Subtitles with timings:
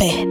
[0.00, 0.28] Metope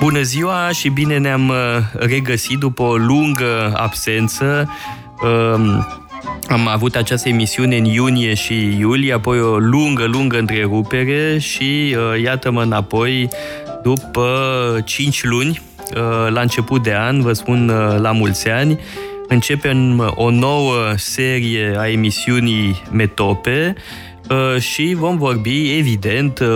[0.00, 1.56] Bună ziua și bine ne-am uh,
[1.92, 4.70] regăsit după o lungă absență.
[5.22, 5.86] Um,
[6.48, 12.22] am avut această emisiune în iunie și iulie, apoi o lungă, lungă întrerupere și uh,
[12.22, 13.28] iată-mă înapoi
[13.82, 14.28] după
[14.84, 15.60] 5 luni,
[15.94, 17.66] uh, la început de an, vă spun
[18.00, 18.78] la mulți ani,
[19.28, 23.74] începem o nouă serie a emisiunii Metope,
[24.30, 26.48] Uh, și vom vorbi, evident, uh,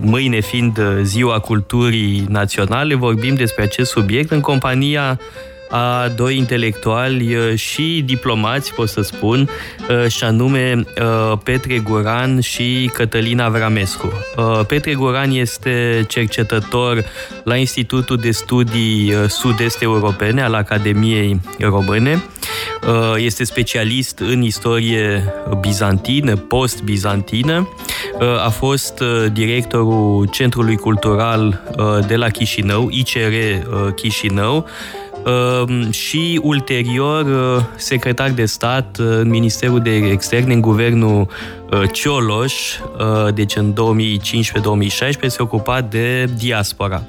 [0.00, 5.20] mâine fiind Ziua Culturii Naționale, vorbim despre acest subiect în compania
[5.68, 9.48] a doi intelectuali uh, și diplomați, pot să spun,
[10.08, 10.84] și anume
[11.42, 14.12] Petre Guran și Cătălina Vramescu.
[14.66, 17.04] Petre Guran este cercetător
[17.44, 22.22] la Institutul de Studii Sud-Est Europene al Academiei Române
[22.86, 27.68] Uh, este specialist în istorie bizantină, post-bizantină.
[28.20, 31.60] Uh, a fost uh, directorul Centrului Cultural
[32.06, 33.34] de la Chișinău, ICR
[33.94, 34.66] Chișinău,
[35.90, 37.26] și ulterior
[37.76, 41.28] secretar de stat în Ministerul de Externe, în guvernul
[41.92, 42.54] Cioloș,
[43.34, 47.02] deci în 2015-2016, se ocupa de diaspora.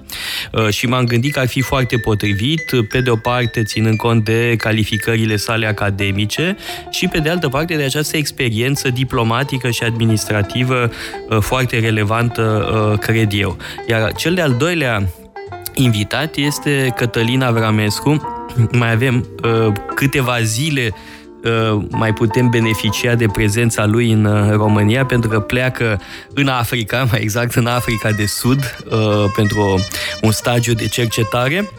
[0.70, 4.56] Și m-am gândit că ar fi foarte potrivit, pe de o parte ținând cont de
[4.58, 6.58] calificările sale academice
[6.90, 10.90] și pe de altă parte de această experiență diplomatică și administrativă
[11.40, 13.58] foarte relevantă, cred eu.
[13.90, 15.10] Iar cel de-al doilea
[15.78, 18.22] invitat este Cătălina Vramescu.
[18.72, 20.94] Mai avem uh, câteva zile
[21.44, 26.02] uh, mai putem beneficia de prezența lui în uh, România pentru că pleacă
[26.34, 28.60] în Africa, mai exact în Africa de Sud,
[28.92, 29.80] uh, pentru
[30.22, 31.70] un stagiu de cercetare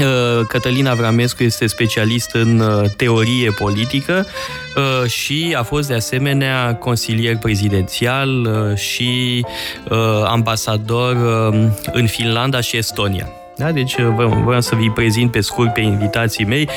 [0.00, 4.26] Uh, Cătălina Vramescu este specialist în uh, teorie politică
[4.76, 9.44] uh, și a fost de asemenea consilier prezidențial și
[10.26, 11.16] ambasador
[11.92, 13.28] în Finlanda și Estonia.
[13.56, 13.72] Da?
[13.72, 14.00] Deci
[14.44, 16.68] vreau să vi prezint pe scurt pe invitații mei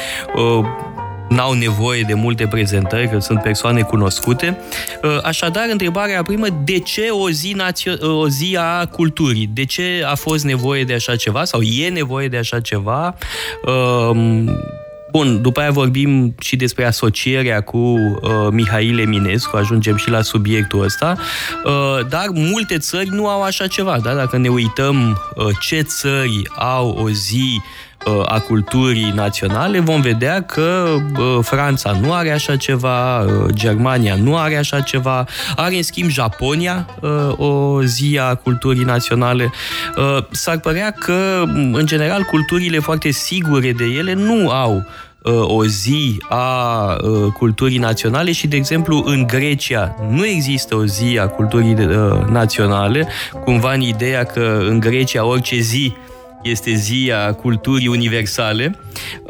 [1.29, 4.57] n-au nevoie de multe prezentări, că sunt persoane cunoscute.
[5.03, 9.49] Uh, așadar, întrebarea primă, de ce o zi, națio- o zi a culturii?
[9.53, 13.15] De ce a fost nevoie de așa ceva sau e nevoie de așa ceva?
[13.65, 14.49] Um,
[15.11, 20.83] bun, după aia vorbim și despre asocierea cu uh, Mihail Eminescu, ajungem și la subiectul
[20.83, 21.15] ăsta,
[21.65, 24.13] uh, dar multe țări nu au așa ceva, da?
[24.13, 27.86] Dacă ne uităm uh, ce țări au o zi Uh,
[28.25, 34.37] a culturii naționale, vom vedea că uh, Franța nu are așa ceva, uh, Germania nu
[34.37, 35.25] are așa ceva,
[35.55, 36.85] are în schimb Japonia
[37.35, 39.51] o zi a culturii naționale.
[40.31, 44.83] S-ar părea că, în general, culturile foarte sigure de ele nu au
[45.43, 46.95] o zi a
[47.33, 51.75] culturii naționale și, de exemplu, în Grecia nu există o zi a culturii
[52.29, 53.07] naționale,
[53.43, 55.93] cumva în ideea că în Grecia orice zi
[56.43, 58.79] este zia culturii universale,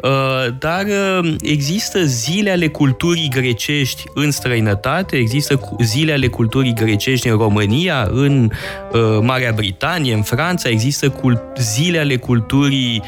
[0.02, 0.10] uh,
[0.58, 7.36] dar uh, există zile ale culturii grecești în străinătate, există zile ale culturii grecești în
[7.36, 8.50] România, în
[8.92, 11.14] uh, Marea Britanie, în Franța, există
[11.58, 13.02] zile ale culturii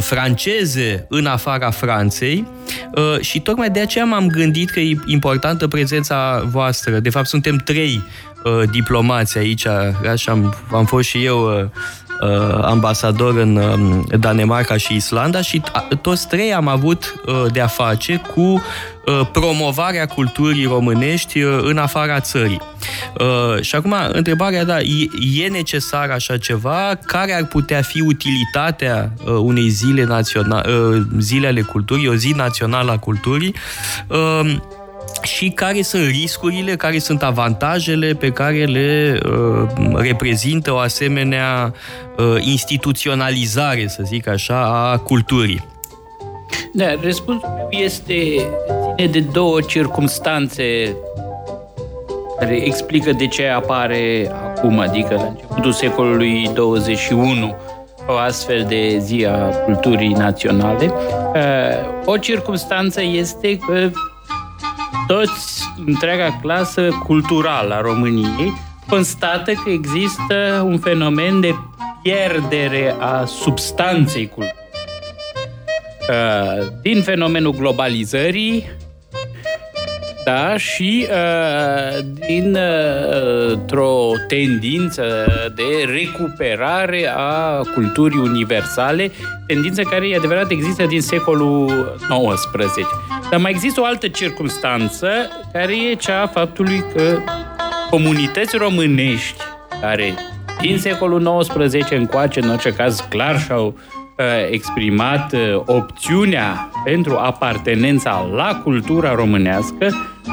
[0.00, 2.46] franceze în afara Franței
[3.20, 6.98] și tocmai de aceea m-am gândit că e importantă prezența voastră.
[6.98, 8.02] De fapt, suntem trei
[8.70, 9.66] diplomați aici,
[10.10, 11.66] așa am, am fost și eu uh,
[12.62, 15.62] ambasador în uh, Danemarca și Islanda și
[16.00, 22.20] toți trei am avut uh, de-a face cu uh, promovarea culturii românești uh, în afara
[22.20, 22.60] țării.
[23.20, 25.06] Uh, și acum, întrebarea, da, e,
[25.44, 26.98] e necesar așa ceva?
[27.06, 32.32] Care ar putea fi utilitatea uh, unei zile, naționale, uh, zile ale culturii, o zi
[32.36, 33.54] națională a culturii?
[35.24, 41.74] Uh, și care sunt riscurile, care sunt avantajele pe care le uh, reprezintă o asemenea
[42.16, 45.64] uh, instituționalizare, să zic așa, a culturii.
[46.72, 48.14] Da, răspunsul este
[48.96, 50.96] ține de două circumstanțe
[52.38, 57.56] care explică de ce apare acum, adică la începutul secolului 21,
[58.06, 60.92] o astfel de zi a culturii naționale.
[61.34, 63.90] Uh, o circunstanță este că
[65.06, 68.52] toți, întreaga clasă culturală a României,
[68.88, 71.54] constată că există un fenomen de
[72.02, 74.62] pierdere a substanței culturii.
[76.08, 78.64] Uh, din fenomenul globalizării,
[80.24, 85.04] da, și uh, dintr-o uh, tendință
[85.54, 89.10] de recuperare a culturii universale,
[89.46, 92.86] tendință care e adevărat există din secolul XIX.
[93.30, 95.08] Dar mai există o altă circunstanță
[95.52, 97.18] care e cea a faptului că
[97.90, 99.42] comunități românești
[99.80, 100.14] care
[100.60, 103.66] din secolul XIX încoace, în orice caz, clar și-au
[104.18, 109.88] uh, exprimat uh, opțiunea pentru apartenența la cultura românească,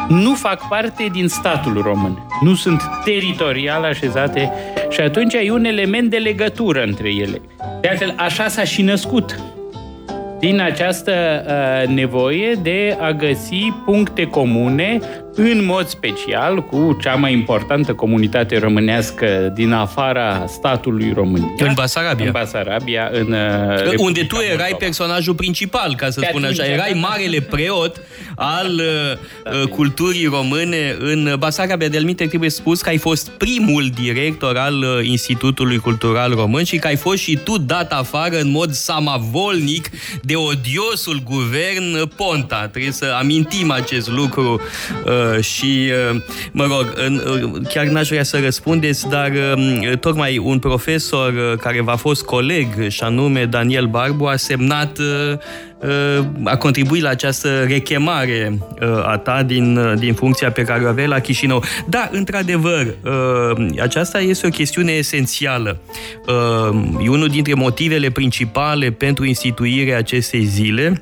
[0.09, 2.27] nu fac parte din statul român.
[2.41, 4.51] Nu sunt teritorial așezate
[4.89, 7.41] și atunci e un element de legătură între ele.
[7.81, 9.35] De altfel, așa s-a și născut
[10.41, 11.13] din această
[11.47, 14.99] uh, nevoie de a găsi puncte comune
[15.35, 21.53] în mod special cu cea mai importantă comunitate românească din afara statului România.
[21.57, 22.25] În Basarabia.
[22.25, 24.77] În Basarabia, în uh, Unde tu erai Moldova.
[24.77, 26.65] personajul principal, ca să Pe spun așa.
[26.65, 28.01] Erai marele preot
[28.35, 31.87] al uh, uh, culturii române în Basarabia.
[31.87, 36.77] De Minte, trebuie spus că ai fost primul director al uh, Institutului Cultural Român și
[36.77, 39.89] că ai fost și tu dat afară în mod samavolnic
[40.21, 42.67] de odiosul guvern Ponta.
[42.67, 44.61] Trebuie să amintim acest lucru
[45.05, 46.93] uh, Uh, și, uh, mă rog,
[47.43, 49.31] uh, chiar n-aș vrea să răspundeți, dar
[49.99, 54.97] tocmai un profesor care v-a fost coleg, și anume Daniel Barbu, a semnat
[56.43, 58.57] a contribuit la această rechemare
[59.03, 61.63] a ta din, din funcția pe care o aveai la Chișinău.
[61.87, 62.95] Da, într-adevăr,
[63.81, 65.81] aceasta este o chestiune esențială.
[67.03, 71.01] E unul dintre motivele principale pentru instituirea acestei zile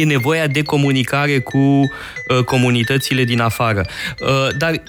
[0.00, 3.86] e nevoia de comunicare cu uh, comunitățile din afară.
[4.20, 4.82] Uh, dar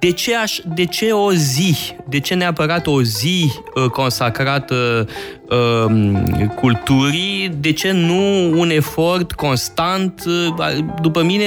[0.00, 1.76] de ce, aș, de ce o zi?
[2.08, 5.08] De ce neapărat o zi uh, consacrată
[5.50, 7.56] uh, culturii?
[7.60, 10.22] De ce nu un efort constant?
[10.26, 11.44] Uh, după mine,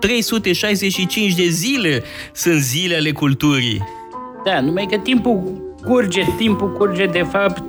[0.00, 2.02] 365 de zile
[2.32, 3.82] sunt zilele culturii.
[4.44, 7.62] Da, numai că timpul curge, timpul curge de fapt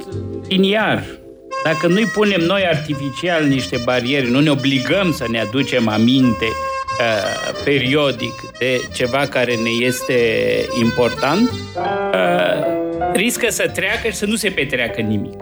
[0.48, 1.19] liniar.
[1.64, 7.62] Dacă nu-i punem noi artificial niște bariere, nu ne obligăm să ne aducem aminte uh,
[7.64, 10.14] periodic de ceva care ne este
[10.82, 15.34] important, uh, riscă să treacă și să nu se petreacă nimic.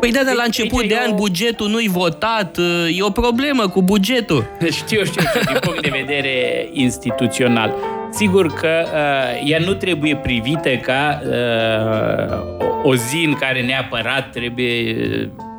[0.00, 3.82] Păi da, dar la început de an bugetul nu-i votat, uh, e o problemă cu
[3.82, 4.44] bugetul.
[4.78, 7.74] Știu, știu, știu, din punct de vedere instituțional.
[8.10, 14.96] Sigur că uh, ea nu trebuie privită ca uh, o zi în care neapărat trebuie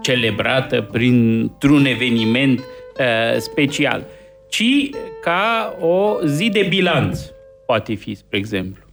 [0.07, 4.06] celebrată printr-un eveniment uh, special,
[4.50, 4.89] ci
[5.21, 7.19] ca o zi de bilanț,
[7.65, 8.86] poate fi, spre exemplu.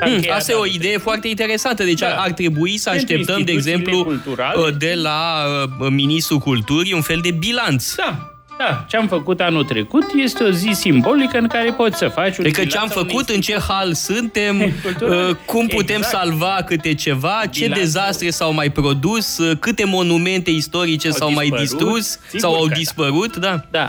[0.00, 1.84] Hmm, asta e o idee foarte interesantă.
[1.84, 2.14] Deci da.
[2.14, 4.60] ar trebui să așteptăm, de exemplu, culturale.
[4.60, 5.44] Uh, de la
[5.80, 7.94] uh, Ministrul Culturii un fel de bilanț.
[7.94, 12.08] Da, da, ce am făcut anul trecut este o zi simbolică în care poți să
[12.08, 16.16] faci un Adică ce am făcut, în ce hal suntem, uh, cum putem exact.
[16.16, 17.84] salva câte ceva, ce Bilanțul.
[17.84, 22.68] dezastre s-au mai produs, uh, câte monumente istorice au s-au dispărut, mai distrus sau au
[22.68, 23.64] dispărut, da.
[23.70, 23.88] da.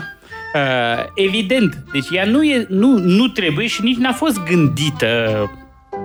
[0.52, 0.60] Da.
[0.60, 5.50] Uh, evident, deci ea nu, e, nu, nu trebuie și nici n-a fost gândită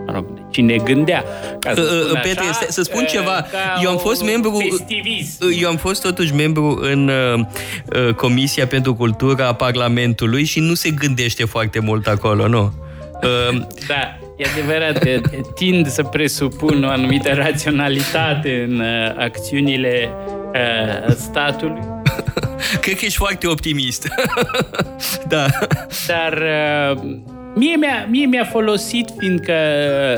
[0.06, 1.24] mă rog, cine gândea.
[1.60, 3.46] Ca să, uh, uh Petre, așa, să spun uh, ceva.
[3.84, 4.58] Eu am fost membru...
[4.70, 5.44] Festivist.
[5.44, 10.74] Uh, eu am fost totuși membru în uh, Comisia pentru Cultura a Parlamentului și nu
[10.74, 12.74] se gândește foarte mult acolo, nu?
[13.24, 15.04] Uh, da, e adevărat,
[15.56, 20.10] tind să presupun o anumită raționalitate în uh, acțiunile
[20.54, 21.82] uh, statului.
[22.82, 24.08] Cred că ești foarte optimist.
[25.28, 25.46] da.
[26.08, 26.44] Dar
[26.94, 27.02] uh,
[27.56, 29.54] Mie mi-a, mie mi-a folosit, fiindcă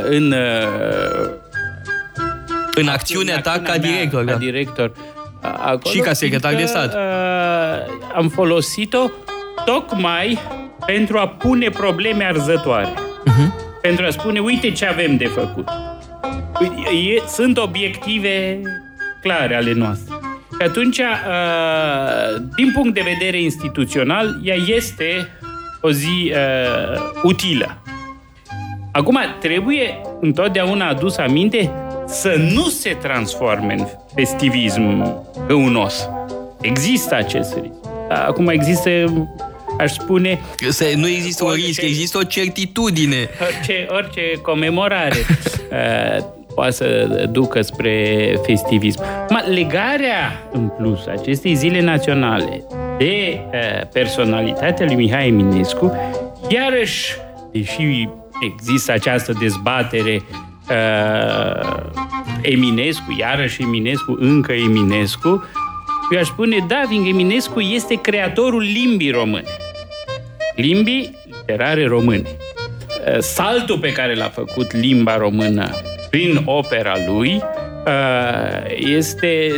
[0.10, 0.32] în...
[0.32, 1.30] Uh,
[2.76, 4.26] în acțiunea ta ca director.
[4.26, 4.38] Ca da.
[4.38, 4.92] director.
[5.42, 6.94] Acolo, și ca secretar de stat.
[6.94, 7.02] Uh,
[8.16, 9.10] am folosit-o
[9.66, 10.40] tocmai
[10.86, 12.94] pentru a pune probleme arzătoare.
[12.94, 13.82] Uh-huh.
[13.82, 15.68] Pentru a spune, uite ce avem de făcut.
[16.60, 18.62] E, sunt obiective
[19.22, 20.16] clare ale noastre.
[20.60, 25.28] Și atunci, uh, din punct de vedere instituțional, ea este
[25.82, 27.78] o zi uh, utilă.
[28.92, 31.72] Acum, trebuie întotdeauna adus aminte
[32.06, 35.16] să nu se transforme în festivism
[35.48, 36.10] găunos.
[36.62, 37.74] Există acest risc.
[38.10, 38.90] Acum există
[39.78, 40.40] aș spune...
[40.70, 43.30] Să nu există orice, un risc, există o certitudine.
[43.42, 45.26] Orice, orice comemorare
[45.72, 46.26] uh,
[46.58, 49.02] poate să ducă spre festivism.
[49.30, 52.64] Ma, legarea, în plus, acestei zile naționale
[52.98, 55.98] de uh, personalitatea lui Mihai Eminescu,
[56.50, 57.16] iarăși,
[57.52, 58.10] deși
[58.52, 60.22] există această dezbatere
[60.70, 61.84] uh,
[62.42, 65.44] Eminescu, iarăși Eminescu, încă Eminescu,
[66.12, 69.48] eu aș spune, da, fiindcă Eminescu este creatorul limbii române.
[70.56, 72.24] Limbii literare române.
[72.28, 75.70] Uh, saltul pe care l-a făcut limba română
[76.10, 77.44] prin opera lui
[77.86, 79.52] uh, este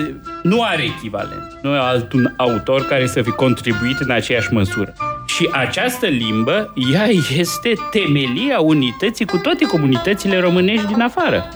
[0.44, 1.58] nu are echivalent.
[1.62, 4.94] Nu e alt autor care să fi contribuit în aceeași măsură.
[5.28, 11.48] Și această limbă, ea este temelia unității cu toate comunitățile românești din afară.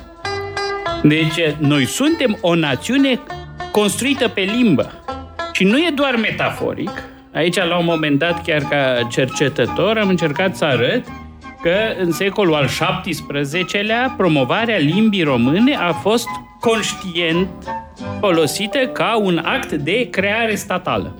[1.04, 3.20] Deci, noi suntem o națiune
[3.72, 4.92] construită pe limbă.
[5.52, 7.04] Și nu e doar metaforic.
[7.34, 11.04] Aici, la un moment dat, chiar ca cercetător, am încercat să arăt
[11.64, 12.68] că în secolul al
[13.02, 16.28] XVII-lea promovarea limbii române a fost
[16.60, 17.50] conștient
[18.20, 21.16] folosită ca un act de creare statală.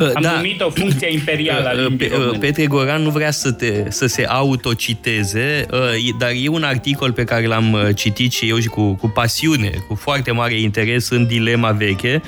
[0.00, 0.32] Uh, Am da.
[0.34, 2.38] numit o funcție imperială a uh, limbii române.
[2.38, 5.78] Petre Goran nu vrea să, te, să se autociteze, uh,
[6.18, 9.94] dar e un articol pe care l-am citit și eu și cu, cu pasiune, cu
[9.94, 12.22] foarte mare interes în Dilema Veche,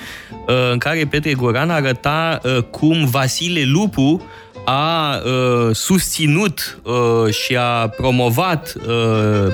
[0.73, 4.23] în care Petre Goran arăta cum Vasile Lupu
[4.69, 9.53] a uh, susținut uh, și a promovat uh,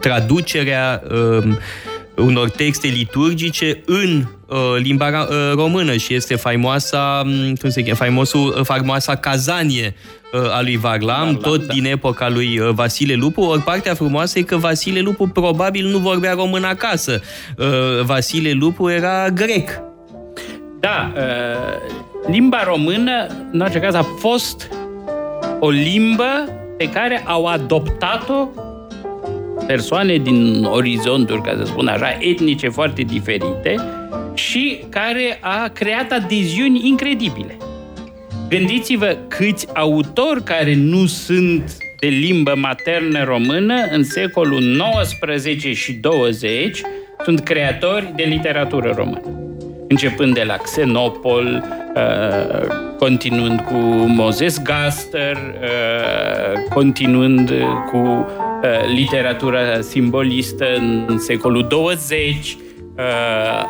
[0.00, 1.56] traducerea uh,
[2.16, 7.96] unor texte liturgice în uh, limba uh, română și este faimoasa, um, cum se cheamă,
[7.96, 9.94] faimosul, uh, faimoasa cazanie
[10.32, 11.72] uh, a lui Varlam, Varlam tot da.
[11.72, 13.40] din epoca lui uh, Vasile Lupu.
[13.40, 17.20] Ori partea frumoasă e că Vasile Lupu probabil nu vorbea român acasă.
[17.58, 17.66] Uh,
[18.02, 19.80] Vasile Lupu era grec.
[20.80, 24.68] Da, uh, limba română, în orice caz, a fost
[25.60, 28.48] o limbă pe care au adoptat-o
[29.66, 33.74] persoane din orizonturi, ca să spun așa, etnice foarte diferite
[34.34, 37.56] și care a creat adeziuni incredibile.
[38.48, 46.80] Gândiți-vă câți autori care nu sunt de limbă maternă română în secolul XIX și 20
[47.24, 49.43] sunt creatori de literatură română.
[49.88, 51.64] Începând de la Xenopol,
[51.96, 52.66] uh,
[52.98, 53.76] continuând cu
[54.06, 57.52] Moses Gaster, uh, continuând
[57.90, 58.26] cu
[58.64, 62.56] Uh, literatura simbolistă în secolul 20,
[62.96, 63.02] uh,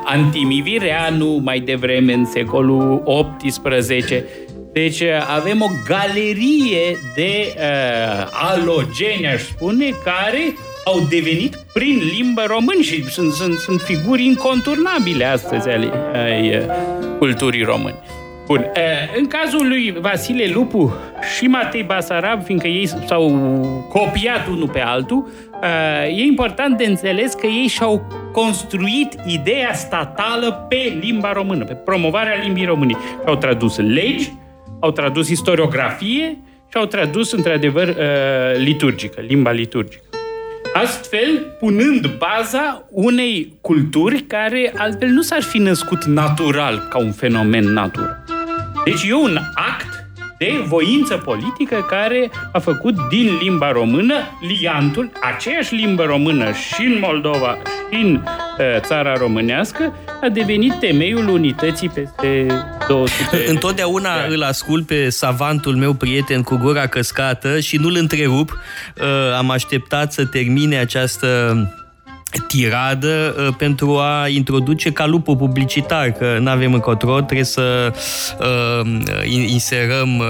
[0.05, 4.25] Antimi Vireanu mai devreme în secolul 18.
[4.73, 10.55] Deci uh, avem o galerie de uh, alogeni, aș spune, care
[10.85, 16.67] au devenit prin limbă român și sunt, sunt, sunt figuri inconturnabile astăzi ale ai,
[17.19, 17.95] culturii române.
[18.47, 18.67] Bun.
[19.17, 20.95] În cazul lui Vasile Lupu
[21.37, 23.29] și Matei Basarab, fiindcă ei s-au
[23.89, 25.29] copiat unul pe altul,
[26.09, 32.41] e important de înțeles că ei și-au construit ideea statală pe limba română, pe promovarea
[32.43, 32.97] limbii române.
[33.27, 34.33] Au tradus legi,
[34.81, 36.39] au tradus istoriografie
[36.69, 37.97] și au tradus, într-adevăr,
[38.57, 40.03] liturgică, limba liturgică.
[40.75, 47.65] Astfel, punând baza unei culturi care altfel nu s-ar fi născut natural ca un fenomen
[47.65, 48.25] natural.
[48.85, 49.94] Deci e un act
[50.45, 56.99] de voință politică care a făcut din limba română liantul, aceeași limbă română și în
[57.01, 57.59] Moldova
[57.93, 62.47] și în uh, țara românească, a devenit temeiul unității peste
[62.89, 68.51] 200 Întotdeauna îl ascult pe savantul meu prieten cu gura căscată și nu-l întrerup.
[68.51, 71.57] Uh, am așteptat să termine această
[72.49, 77.93] tiradă uh, pentru a introduce calupul publicitar, că nu avem încotro, trebuie să
[78.41, 78.91] uh,
[79.27, 80.25] inserăm uh,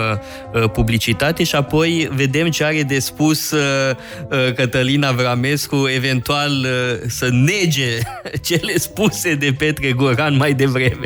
[0.63, 3.61] uh, publicitate și apoi vedem ce are de spus uh,
[4.31, 7.99] uh, Cătălina Vramescu, eventual uh, să nege
[8.49, 11.05] cele spuse de Petre Goran mai devreme.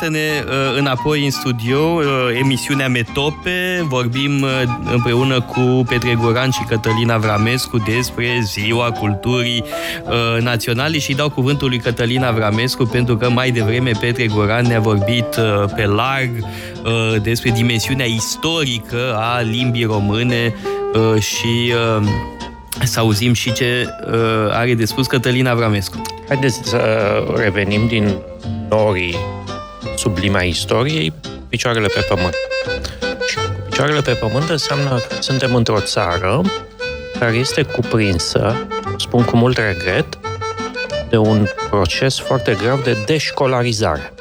[0.00, 0.44] Iată-ne
[0.78, 2.02] înapoi în studio,
[2.38, 3.84] emisiunea Metope.
[3.88, 4.44] Vorbim
[4.92, 9.64] împreună cu Petre Goran și Cătălina Vramescu despre Ziua Culturii
[10.40, 15.40] Naționale și dau cuvântul lui Cătălina Vramescu pentru că mai devreme Petre Goran ne-a vorbit
[15.76, 16.30] pe larg
[17.22, 20.54] despre dimensiunea istorică a limbii române
[21.18, 21.72] și
[22.82, 23.86] să auzim și ce
[24.50, 26.02] are de spus Cătălina Vramescu.
[26.28, 26.80] Haideți să
[27.36, 28.14] revenim din
[28.68, 29.16] norii
[29.96, 31.12] sublima istoriei,
[31.48, 32.34] picioarele pe pământ.
[33.26, 36.42] Și cu picioarele pe pământ înseamnă că suntem într-o țară
[37.18, 38.66] care este cuprinsă,
[38.98, 40.18] spun cu mult regret,
[41.08, 44.12] de un proces foarte grav de deșcolarizare.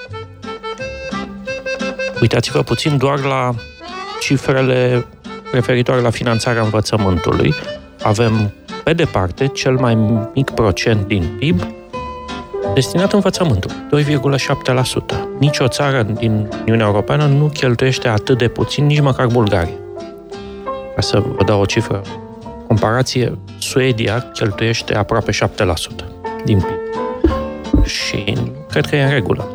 [2.22, 3.54] Uitați-vă puțin doar la
[4.20, 5.06] cifrele
[5.52, 7.54] referitoare la finanțarea învățământului.
[8.04, 8.54] Avem,
[8.84, 9.96] pe departe, cel mai
[10.34, 11.62] mic procent din PIB
[12.74, 15.18] destinat învățământul, 2,7%.
[15.40, 19.74] Nici o țară din Uniunea Europeană nu cheltuiește atât de puțin, nici măcar Bulgaria.
[20.96, 22.02] Ca să vă dau o cifră,
[22.68, 25.36] comparație, Suedia cheltuiește aproape 7%
[26.46, 27.84] din PIB.
[27.86, 28.34] Și
[28.70, 29.50] cred că e în regulă.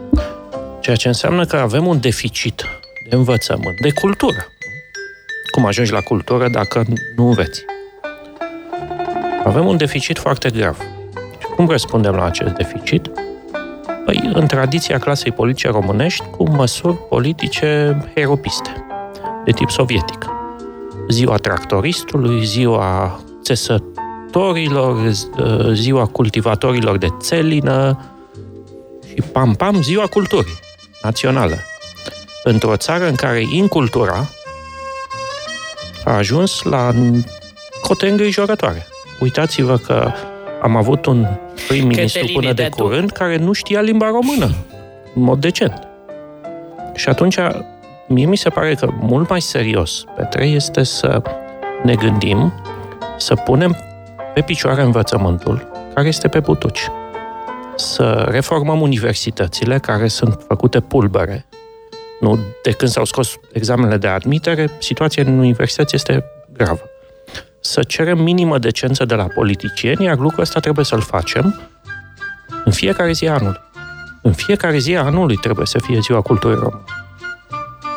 [0.80, 2.64] Ceea ce înseamnă că avem un deficit
[3.08, 4.46] de învățământ, de cultură.
[5.50, 6.84] Cum ajungi la cultură dacă
[7.16, 7.64] nu înveți?
[9.44, 10.78] Avem un deficit foarte grav.
[11.56, 13.10] Cum răspundem la acest deficit?
[14.04, 18.84] Păi, în tradiția clasei politice românești, cu măsuri politice heropiste,
[19.44, 20.26] de tip sovietic.
[21.08, 25.12] Ziua tractoristului, ziua țesătorilor,
[25.72, 27.98] ziua cultivatorilor de țelină
[29.08, 30.58] și pam-pam, ziua culturii
[31.02, 31.56] națională.
[32.44, 34.28] Într-o țară în care incultura
[36.04, 36.90] a ajuns la
[37.80, 38.86] cote îngrijorătoare.
[39.20, 40.12] Uitați-vă că
[40.62, 41.26] am avut un
[41.68, 44.54] prim-ministru până de curând care nu știa limba română,
[45.14, 45.88] în mod decent.
[46.94, 47.36] Și atunci,
[48.06, 51.22] mie mi se pare că mult mai serios, Petre, este să
[51.82, 52.52] ne gândim
[53.16, 53.76] să punem
[54.34, 56.88] pe picioare învățământul care este pe butuci.
[57.76, 61.46] Să reformăm universitățile care sunt făcute pulbere.
[62.20, 66.89] Nu, de când s-au scos examenele de admitere, situația în universități este gravă
[67.60, 71.60] să cerem minimă decență de la politicieni, iar lucrul ăsta trebuie să-l facem
[72.64, 73.60] în fiecare zi a anului.
[74.22, 76.84] În fiecare zi a anului trebuie să fie ziua culturii române.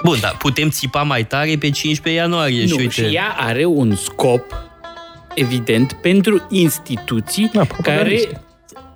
[0.03, 2.61] Bun, dar putem țipa mai tare pe 15 ianuarie.
[2.61, 2.91] Nu, și, uite...
[2.91, 4.43] și ea are un scop
[5.33, 8.43] evident pentru instituții da, care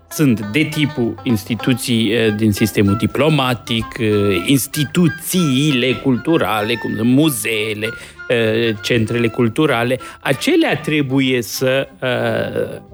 [0.10, 4.10] sunt de tipul instituții eh, din sistemul diplomatic, eh,
[4.46, 7.90] instituțiile culturale, cum sunt muzeele,
[8.28, 11.88] eh, centrele culturale, acelea trebuie să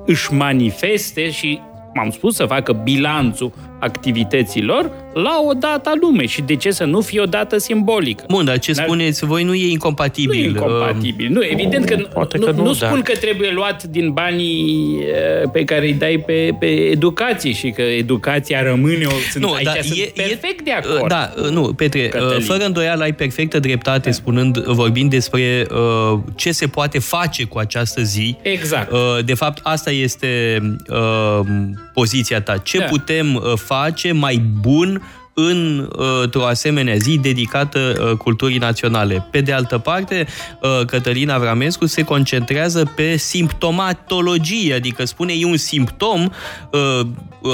[0.05, 1.59] își manifeste și
[1.93, 6.83] m-am spus, să facă bilanțul activităților la o dată a lumei și de ce să
[6.83, 8.23] nu fie o dată simbolică.
[8.27, 10.39] Bun, dar ce dar spuneți voi nu e incompatibil.
[10.39, 11.29] Nu e incompatibil.
[11.31, 14.99] Nu, evident că, Poate nu, că nu, nu spun că trebuie luat din banii
[15.43, 19.11] uh, pe care îi dai pe, pe educație și că educația rămâne o...
[19.31, 21.07] Sunt, nu, aici da, sunt e, perfect e, de acord.
[21.07, 22.41] Da, nu, Petre, Cătălin.
[22.45, 24.15] fără îndoială ai perfectă dreptate da.
[24.15, 28.37] spunând, vorbind despre uh, ce se poate face cu această zi.
[28.41, 28.91] Exact.
[28.91, 31.45] Uh, de fapt, asta este uh,
[31.93, 32.57] poziția ta.
[32.57, 32.85] Ce da.
[32.85, 35.01] putem uh, face mai bun
[35.33, 35.89] în,
[36.21, 39.27] într-o asemenea zi dedicată uh, culturii naționale.
[39.31, 40.25] Pe de altă parte,
[40.61, 46.29] uh, Cătălina Vramescu se concentrează pe simptomatologie, adică spune e un simptom
[46.71, 46.99] uh,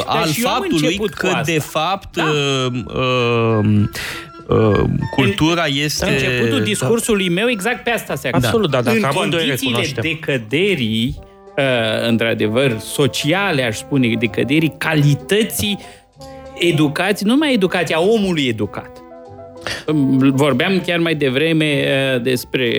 [0.06, 2.24] al faptului că, de fapt, da.
[5.12, 6.06] cultura este...
[6.06, 8.46] La începutul discursului meu exact pe asta se axează.
[8.46, 11.20] Absolut, da, dacă în condițiile decăderii
[12.08, 15.80] într-adevăr, sociale, aș spune, decăderii calității
[16.60, 18.92] educați, nu numai educația omului educat.
[20.34, 22.70] Vorbeam chiar mai devreme uh, despre,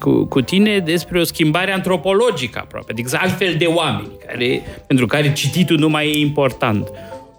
[0.00, 5.32] cu, cu tine despre o schimbare antropologică aproape, adică altfel de oameni, care, pentru care
[5.32, 6.88] cititul nu mai e important.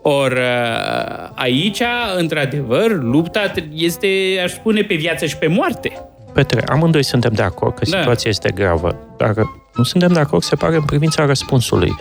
[0.01, 1.81] Ori uh, aici,
[2.17, 4.07] într-adevăr, lupta este,
[4.43, 5.91] aș spune, pe viață și pe moarte.
[6.33, 7.97] Petre, amândoi suntem de acord că da.
[7.97, 9.33] situația este gravă, dar
[9.75, 11.95] nu suntem de acord, se pare, în privința răspunsului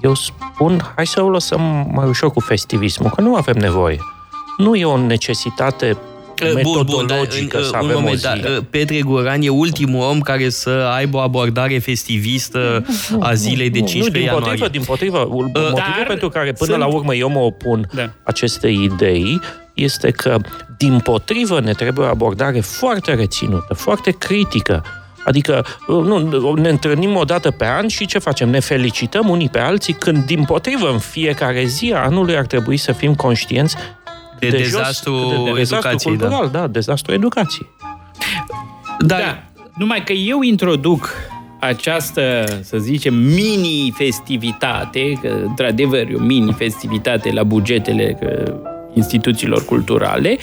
[0.00, 3.98] eu spun, hai să o lăsăm mai ușor cu festivismul, că nu avem nevoie.
[4.56, 5.96] Nu e o necesitate
[6.54, 8.40] metodologică bun, bun, să avem un moment, o zi.
[8.40, 13.70] Da, Petre Goran e ultimul om care să aibă o abordare festivistă nu, a zilei
[13.70, 14.48] de 15 nu, din ianuarie.
[14.48, 16.82] Potrivă, din potrivă, motivul Dar pentru care până sunt...
[16.82, 18.10] la urmă eu mă opun da.
[18.22, 19.40] acestei idei
[19.74, 20.36] este că,
[20.76, 24.84] din potrivă, ne trebuie o abordare foarte reținută, foarte critică
[25.24, 28.48] Adică nu, ne întâlnim o dată pe an și ce facem?
[28.48, 32.76] Ne felicităm unii pe alții când, din potrivă, în fiecare zi a anului ar trebui
[32.76, 33.76] să fim conștienți
[34.38, 36.16] de, de dezastru jos, de, de dezastru educației.
[36.16, 36.58] cultural, da.
[36.58, 37.68] da, dezastru educației.
[38.98, 39.20] Dar...
[39.20, 39.42] Da,
[39.74, 41.14] numai că eu introduc
[41.60, 48.54] această, să zicem, mini-festivitate, că într-adevăr e o mini-festivitate la bugetele că,
[48.94, 50.38] instituțiilor culturale,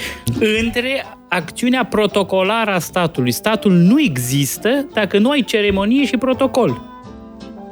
[0.62, 3.32] între acțiunea protocolară a statului.
[3.32, 6.82] Statul nu există dacă nu ai ceremonie și protocol.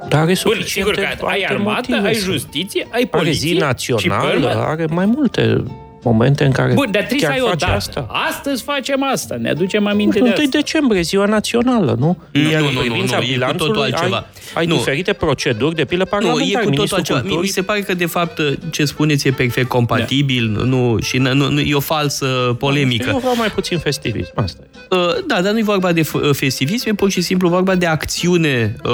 [0.10, 3.20] Dar are Bun, sigur că ai armată, ai justiție, ai poliție.
[3.20, 5.64] Are zi națională, are mai multe
[6.06, 7.72] momente în care Bun, dar trebuie să ai o dată.
[7.72, 8.08] Asta.
[8.30, 12.18] Astăzi facem asta, ne aducem aminte de 1 decembrie, ziua națională, nu?
[12.32, 14.16] Nu, Iar nu, nu, nu, nu, e cu totul altceva.
[14.16, 14.76] Ai, ai nu.
[14.76, 16.64] diferite proceduri, de pildă parlamentar.
[16.64, 17.20] Nu, e cu totul altceva.
[17.20, 17.44] Culturii...
[17.44, 18.42] Mi se pare că, de fapt,
[18.72, 20.64] ce spuneți e perfect compatibil da.
[20.64, 23.10] nu, și nu, nu, e o falsă polemică.
[23.10, 24.76] Eu vreau mai puțin festivism, asta e.
[24.90, 27.86] Uh, da, dar nu e vorba de uh, festivism, e pur și simplu vorba de
[27.86, 28.76] acțiune.
[28.84, 28.92] Uh,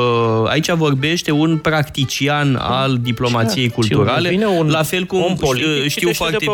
[0.49, 6.13] aici vorbește un practician al diplomației Ce culturale, un, la fel cum un politic știu
[6.13, 6.45] foarte...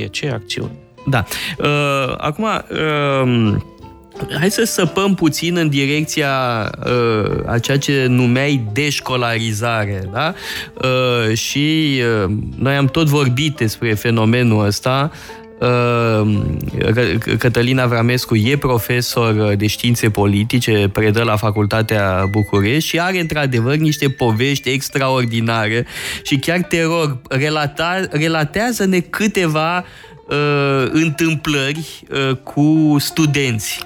[0.00, 0.28] de pe hârtie.
[0.28, 0.78] Ce acțiuni?
[1.06, 1.24] Da.
[2.16, 2.46] Acum,
[4.38, 6.34] hai să săpăm puțin în direcția
[6.86, 10.34] uh, a ceea ce numeai deșcolarizare, da?
[10.74, 15.10] Uh, și uh, noi am tot vorbit despre fenomenul ăsta.
[15.12, 15.39] Uh,
[17.38, 24.08] Cătălina Vramescu e profesor de științe politice, predă la Facultatea București și are într-adevăr niște
[24.08, 25.86] povești extraordinare
[26.22, 29.76] și chiar te rog, relata, relatează-ne câteva
[30.28, 33.84] uh, întâmplări uh, cu studenți.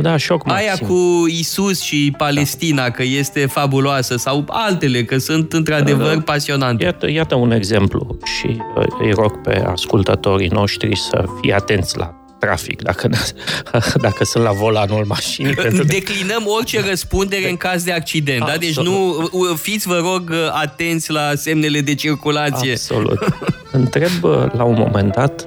[0.00, 2.90] Da, șoc Aia cu Isus și Palestina, da.
[2.90, 6.84] că este fabuloasă, sau altele, că sunt într-adevăr da, pasionante.
[6.84, 12.14] Iată, iată un exemplu și uh, îi rog pe ascultătorii noștri să fie atenți la
[12.38, 13.08] trafic, dacă,
[14.06, 15.54] dacă sunt la volanul mașinii.
[15.62, 18.56] Pentru Declinăm orice răspundere în caz de accident, da?
[18.56, 19.28] Deci nu
[19.60, 22.72] fiți, vă rog, atenți la semnele de circulație.
[22.72, 23.18] Absolut.
[23.72, 25.46] Întreb la un moment dat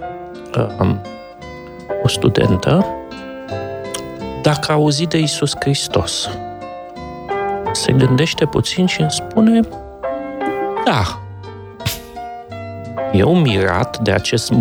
[0.80, 1.02] um,
[2.04, 2.99] o studentă
[4.50, 6.30] dacă a auzit de Isus Hristos.
[7.72, 9.60] Se gândește puțin și îmi spune,
[10.86, 11.22] da.
[13.14, 14.52] Eu mirat de acest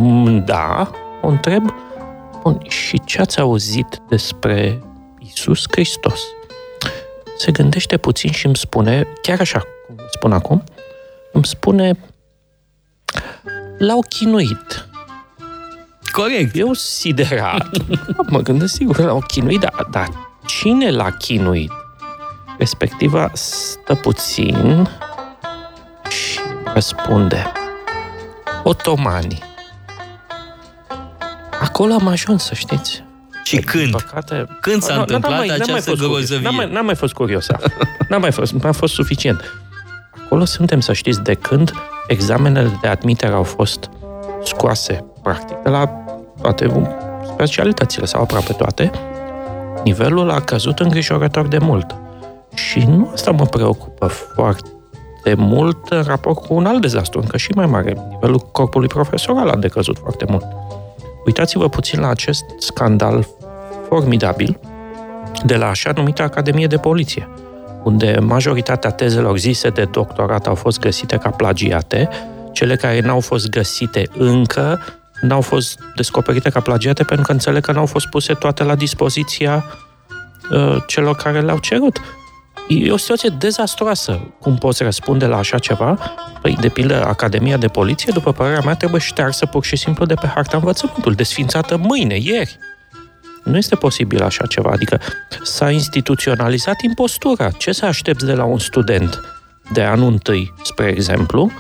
[0.44, 0.90] da,
[1.22, 1.74] o întreb,
[2.42, 4.83] bun, și ce ați auzit despre
[5.18, 6.20] Isus Hristos?
[7.37, 10.64] Se gândește puțin și îmi spune, chiar așa cum spun acum,
[11.33, 11.98] îmi spune,
[13.79, 14.88] l-au chinuit.
[16.18, 16.57] Corect.
[16.57, 17.68] Eu siderat.
[18.31, 20.09] mă gândesc sigur, l-au chinuit, dar, dar
[20.46, 21.72] cine l-a chinuit?
[22.59, 24.88] Respectiva stă puțin
[26.09, 26.40] și
[26.74, 27.52] răspunde.
[28.62, 29.42] Otomanii.
[31.61, 33.04] Acolo am ajuns, să știți.
[33.44, 33.90] Și de când?
[33.90, 36.44] Păcate, când s-a întâmplat n-am mai, această grozăvie?
[36.44, 37.46] N-am mai, n-am mai fost curios.
[38.09, 39.40] N-am mai fost, n-am fost suficient.
[40.24, 41.72] Acolo suntem, să știți, de când
[42.07, 43.90] examenele de admitere au fost
[44.44, 46.07] scoase, practic, de la
[46.42, 46.88] toate
[47.22, 48.90] specialitățile sau aproape toate,
[49.85, 51.96] nivelul a căzut îngrijorător de mult.
[52.55, 57.53] Și nu asta mă preocupă foarte mult în raport cu un alt dezastru, încă și
[57.55, 58.07] mai mare.
[58.11, 60.46] Nivelul corpului profesoral a decăzut foarte mult.
[61.27, 63.27] Uitați-vă puțin la acest scandal
[63.88, 64.59] formidabil
[65.44, 67.29] de la așa numită Academie de Poliție,
[67.83, 72.09] unde majoritatea tezelor zise de doctorat au fost găsite ca plagiate,
[72.53, 74.81] cele care n-au fost găsite încă
[75.20, 79.64] n-au fost descoperite ca plagiate pentru că înțeleg că n-au fost puse toate la dispoziția
[80.50, 82.00] uh, celor care le-au cerut.
[82.68, 84.20] E o situație dezastroasă.
[84.40, 85.98] Cum poți răspunde la așa ceva?
[86.42, 90.14] Păi, de pildă, Academia de Poliție, după părerea mea, trebuie ștearsă pur și simplu de
[90.14, 92.59] pe harta învățământului, desfințată mâine, ieri.
[93.44, 94.70] Nu este posibil așa ceva.
[94.70, 95.00] Adică
[95.42, 97.50] s-a instituționalizat impostura.
[97.50, 99.20] Ce să aștepți de la un student
[99.72, 101.50] de anul întâi, spre exemplu,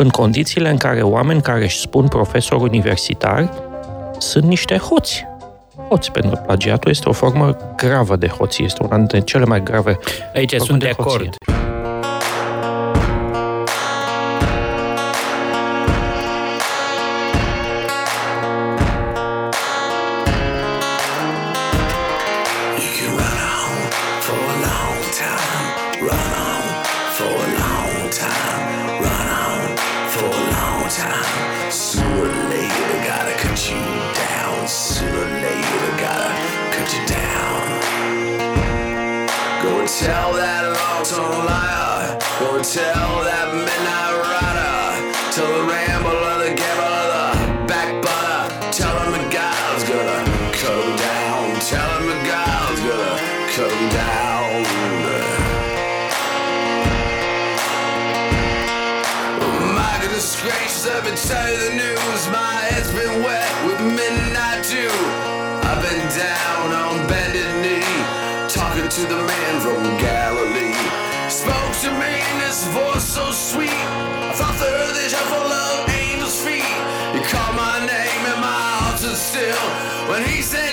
[0.00, 3.48] în condițiile în care oameni care își spun profesori universitari
[4.18, 5.26] sunt niște hoți.
[5.88, 9.62] Hoți, pentru că plagiatul este o formă gravă de hoție, este una dintre cele mai
[9.62, 9.98] grave
[10.34, 11.10] Aici sunt de, de acord.
[11.10, 11.30] Hoție.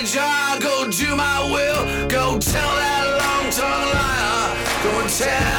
[0.06, 2.06] John, go do my will.
[2.06, 4.54] Go tell that long-tongued liar.
[4.84, 5.55] Go and tell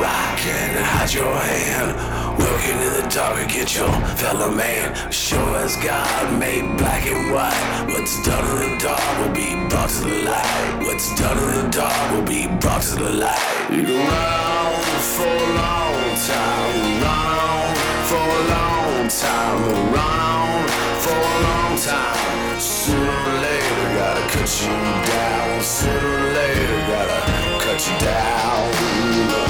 [0.00, 1.90] your hide your hand.
[2.38, 4.94] Working in the dark to get your fellow man.
[5.10, 7.86] Sure as God made black and white.
[7.88, 10.84] What's done in the dark will be brought to the light.
[10.84, 13.66] What's done in the dark will be brought to the light.
[13.70, 14.72] You on
[15.14, 17.04] for a long time.
[17.04, 17.74] On
[18.08, 19.60] for a long time.
[19.94, 20.68] On
[21.04, 22.60] for a long time.
[22.60, 24.74] Sooner or later, gotta cut you
[25.12, 25.62] down.
[25.62, 27.20] Sooner or later, gotta
[27.64, 29.49] cut you down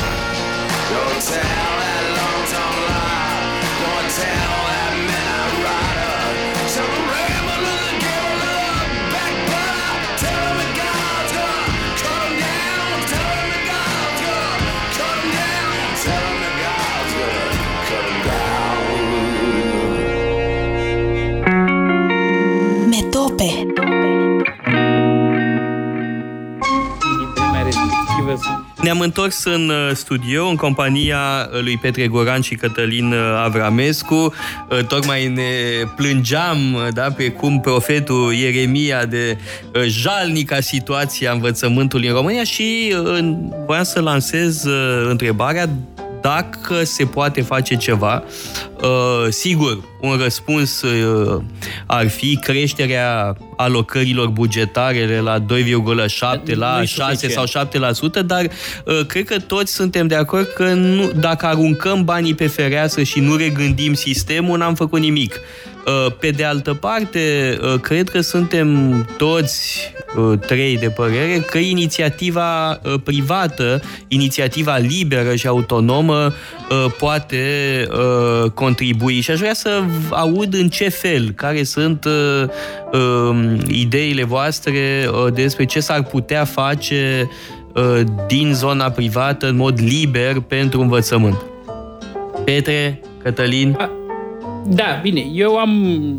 [1.09, 2.00] hotel.
[28.83, 31.19] Ne-am întors în uh, studio, în compania
[31.53, 34.15] uh, lui Petre Goran și Cătălin uh, Avramescu.
[34.15, 35.43] Uh, Tocmai ne
[35.97, 39.39] plângeam, uh, da, pe cum profetul Ieremia de
[39.75, 43.19] uh, jalnica situația învățământului în România și uh,
[43.67, 45.69] voiam să lansez uh, întrebarea
[46.21, 48.25] dacă se poate face ceva.
[48.83, 51.43] Uh, sigur, un răspuns uh,
[51.87, 55.45] ar fi creșterea alocărilor bugetare de la 2,7
[56.55, 57.49] la Nu-i 6 suficient.
[57.49, 57.67] sau
[58.23, 62.47] 7%, dar uh, cred că toți suntem de acord că nu, dacă aruncăm banii pe
[62.47, 65.41] fereastră și nu regândim sistemul, n-am făcut nimic.
[65.87, 68.69] Uh, Pe de altă parte, uh, cred că suntem
[69.17, 76.33] toți uh, trei de părere că inițiativa uh, privată, inițiativa liberă și autonomă
[76.71, 77.45] uh, poate
[77.91, 79.21] uh, contribui.
[79.21, 82.49] Și aș vrea să aud în ce fel, care sunt uh,
[83.01, 87.29] um, ideile voastre uh, despre ce s-ar putea face
[87.75, 91.45] uh, din zona privată în mod liber pentru învățământ.
[92.45, 93.91] Petre, Cătălin, A,
[94.67, 96.17] Da, bine, eu am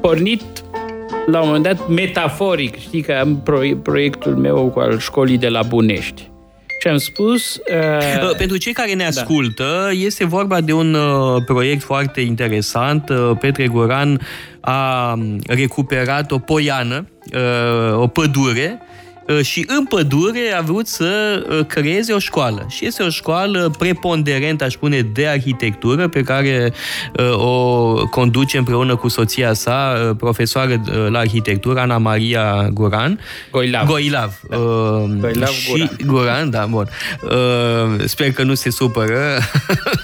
[0.00, 0.42] pornit
[1.26, 5.48] la un moment dat metaforic, știi că am pro- proiectul meu cu al școlii de
[5.48, 6.30] la Bunești.
[6.80, 7.54] Și am spus...
[7.56, 13.08] Uh, Uh, Pentru cei care ne ascultă, este vorba de un uh, proiect foarte interesant.
[13.08, 14.20] Uh, Petre Goran
[14.60, 18.87] a um, recuperat o poiană, uh, o pădure, uh,
[19.42, 22.66] și în pădure a vrut să uh, creeze o școală.
[22.68, 26.72] Și este o școală preponderent, aș spune, de arhitectură, pe care
[27.18, 33.20] uh, o conduce împreună cu soția sa, uh, profesoară uh, la arhitectură, Ana Maria Goran.
[33.50, 33.86] Goilav.
[33.86, 34.40] Goilav.
[34.48, 34.58] Uh,
[35.20, 35.96] Goilav și Goran.
[36.06, 36.88] Goran, da, bun.
[37.22, 39.38] Uh, sper că nu se supără.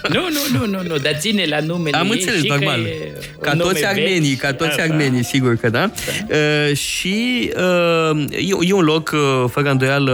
[0.09, 2.83] nu, nu, nu, nu, nu, dar ține la numele Am ei înțeles, și normal.
[2.83, 4.41] Că e Ca un toți nume armenii, vechi.
[4.41, 4.93] ca toți Da, da.
[4.93, 5.91] armenii, sigur că da.
[6.29, 9.14] Uh, și uh, e, e un loc, uh,
[9.49, 10.13] fără îndoială,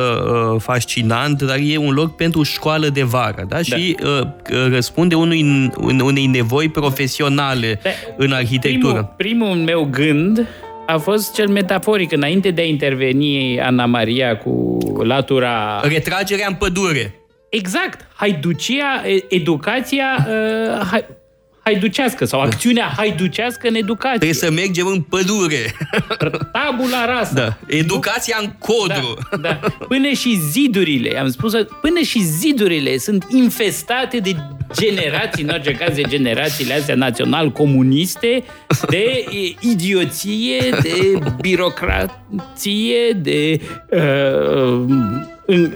[0.54, 3.62] uh, fascinant, dar e un loc pentru școală de vară, da?
[3.62, 5.70] Și uh, uh, răspunde unui,
[6.02, 9.14] unei nevoi profesionale Da, în arhitectură.
[9.16, 10.46] Primul, primul meu gând
[10.86, 15.80] a fost cel metaforic, înainte de a interveni Ana Maria cu latura...
[15.82, 17.14] Retragerea în pădure.
[17.48, 21.04] Exact, haiducia, e- educația uh, hai,
[21.62, 24.18] haiducească sau acțiunea haiducească în educație.
[24.18, 25.75] Trebuie să mergem în pădure.
[26.53, 27.33] Tabula rasa.
[27.35, 27.57] Da.
[27.66, 29.18] Educația în codru.
[29.31, 29.55] Da, da.
[29.88, 34.37] Până și zidurile, am spus, până și zidurile sunt infestate de
[34.81, 38.44] generații, în orice caz de generațiile astea național-comuniste,
[38.88, 44.85] de e, idioție, de birocrație, de uh,
[45.46, 45.73] în,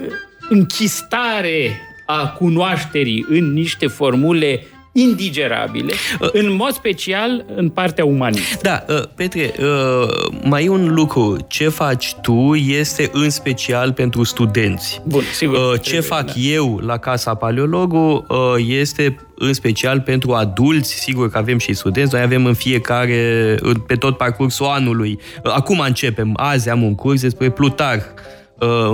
[0.49, 4.65] închistare a cunoașterii în niște formule
[4.97, 5.93] indigerabile,
[6.31, 8.59] în mod special în partea umanistă.
[8.61, 11.37] Da, uh, Petre, uh, mai e un lucru.
[11.47, 15.01] Ce faci tu este în special pentru studenți.
[15.05, 15.57] Bun, sigur.
[15.57, 16.33] Uh, Ce trebuie, fac da.
[16.39, 22.13] eu la Casa Paleologu uh, este în special pentru adulți, sigur că avem și studenți,
[22.13, 25.19] noi avem în fiecare, în- pe tot parcursul anului.
[25.43, 28.34] Uh, Acum începem, azi am un curs despre Plutarh, Uh,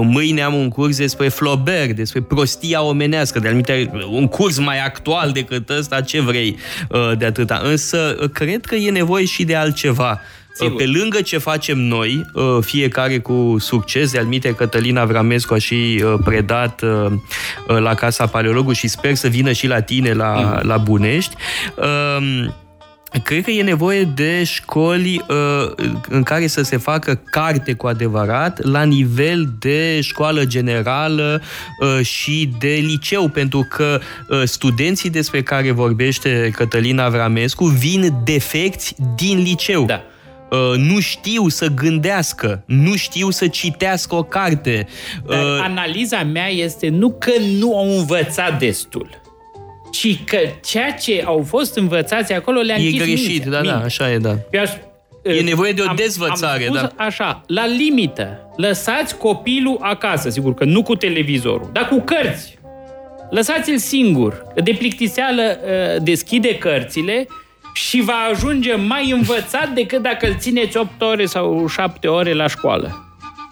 [0.01, 5.31] Mâine am un curs despre Flaubert, despre prostia omenească, de anumite un curs mai actual
[5.31, 6.57] decât ăsta, ce vrei
[6.89, 7.61] uh, de atâta.
[7.63, 10.19] Însă, uh, cred că e nevoie și de altceva.
[10.53, 10.75] Sigur.
[10.75, 16.03] Pe lângă ce facem noi, uh, fiecare cu succes, de almite Cătălina Vramescu a și
[16.05, 17.11] uh, predat uh,
[17.67, 21.35] uh, la Casa Paleologu și sper să vină și la tine la, la Bunești.
[23.13, 27.87] Um, Cred că e nevoie de școli uh, în care să se facă carte cu
[27.87, 31.41] adevărat la nivel de școală generală
[31.79, 38.95] uh, și de liceu, pentru că uh, studenții despre care vorbește Cătălina Vramescu vin defecți
[39.15, 39.85] din liceu.
[39.85, 40.01] Da.
[40.51, 44.87] Uh, nu știu să gândească, nu știu să citească o carte.
[45.27, 49.20] Dar Uh, analiza mea este nu că nu au învățat destul,
[49.91, 53.61] ci că ceea ce au fost învățați acolo le-a e închis greșit, mintea, da, da,
[53.61, 53.85] mintea.
[53.85, 54.35] așa e, da.
[54.51, 54.69] Eu aș,
[55.23, 57.03] E nevoie de o am- dezvățare, am spus da.
[57.03, 62.57] așa, la limită, lăsați copilul acasă, sigur că nu cu televizorul, dar cu cărți.
[63.29, 67.27] Lăsați-l singur, că de plictiseală uh, deschide cărțile
[67.73, 72.47] și va ajunge mai învățat decât dacă îl țineți 8 ore sau 7 ore la
[72.47, 73.10] școală.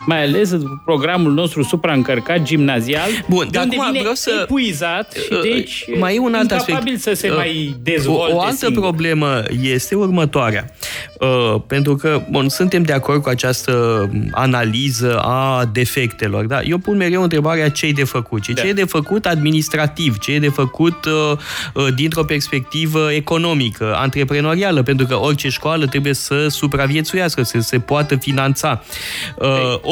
[0.09, 0.51] Mai ales
[0.85, 5.41] programul nostru supraîncărcat gimnazial, Bun, de dar unde acum vine vreau să- epuizat și Uh,
[5.41, 6.67] deci mai e un alt aspect.
[6.67, 8.81] incapabil să se Uh, mai dezvolte O, o altă singur.
[8.83, 10.65] problemă este următoarea.
[11.19, 16.61] Uh, pentru că, bun, suntem de acord cu această analiză a defectelor, da?
[16.61, 18.43] Eu pun mereu întrebarea ce e de făcut.
[18.43, 18.61] Și Da.
[18.61, 21.37] ce e de făcut administrativ, ce e de făcut uh,
[21.73, 28.15] uh, dintr-o perspectivă economică, antreprenorială, pentru că orice școală trebuie să supraviețuiască, să se poată
[28.15, 28.83] finanța.
[29.37, 29.47] Uh,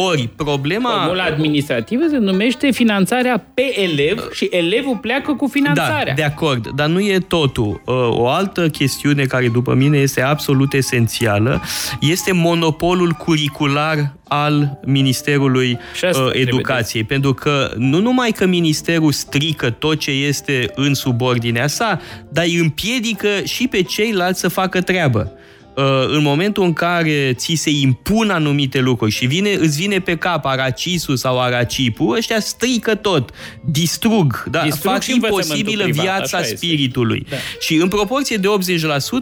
[0.08, 0.89] ori, problema...
[0.89, 6.06] Formula administrativă se numește finanțarea pe elev și elevul pleacă cu finanțarea.
[6.06, 7.82] Da, de acord, dar nu e totul.
[7.86, 11.62] Uh, O altă chestiune care, după mine, este absolut esențială
[12.00, 17.04] este monopolul curricular al Ministerului Și asta uh, trebuie Educației.
[17.04, 22.56] Pentru că nu numai că Ministerul strică tot ce este în subordinea sa, dar îi
[22.56, 25.32] împiedică și pe ceilalți să facă treabă.
[25.78, 30.16] Uh, în momentul în care ți se impun anumite lucruri și vine, îți vine pe
[30.16, 33.30] cap aracisul sau aracipul, ăștia strică tot,
[33.62, 36.56] distrug, da, Distrug fac și învățământul imposibilă privat, viața așa este.
[36.56, 37.26] spiritului.
[37.30, 37.36] Da.
[37.60, 38.52] Și în proporție de 80%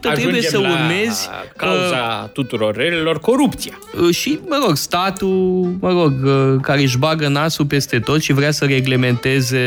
[0.01, 3.79] trebuie să Ajungem la urmezi cauza tuturor relelor, corupția.
[4.01, 8.33] uh, și, mă rog, statul, mă rog, uh, care își bagă nasul peste tot și
[8.33, 9.57] vrea să reglementeze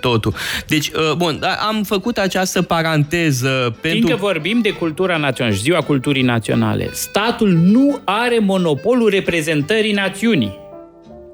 [0.00, 0.34] totul.
[0.66, 3.98] Deci, uh, bun, da, am făcut această paranteză pentru...
[4.00, 6.34] Fiindcă vorbim de cultura națională și ziua culturii naționale,
[6.92, 10.58] statul nu are monopolul reprezentării națiunii,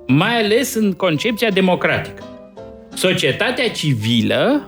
[0.07, 2.23] mai ales în concepția democratică.
[2.95, 4.63] Societatea civilă,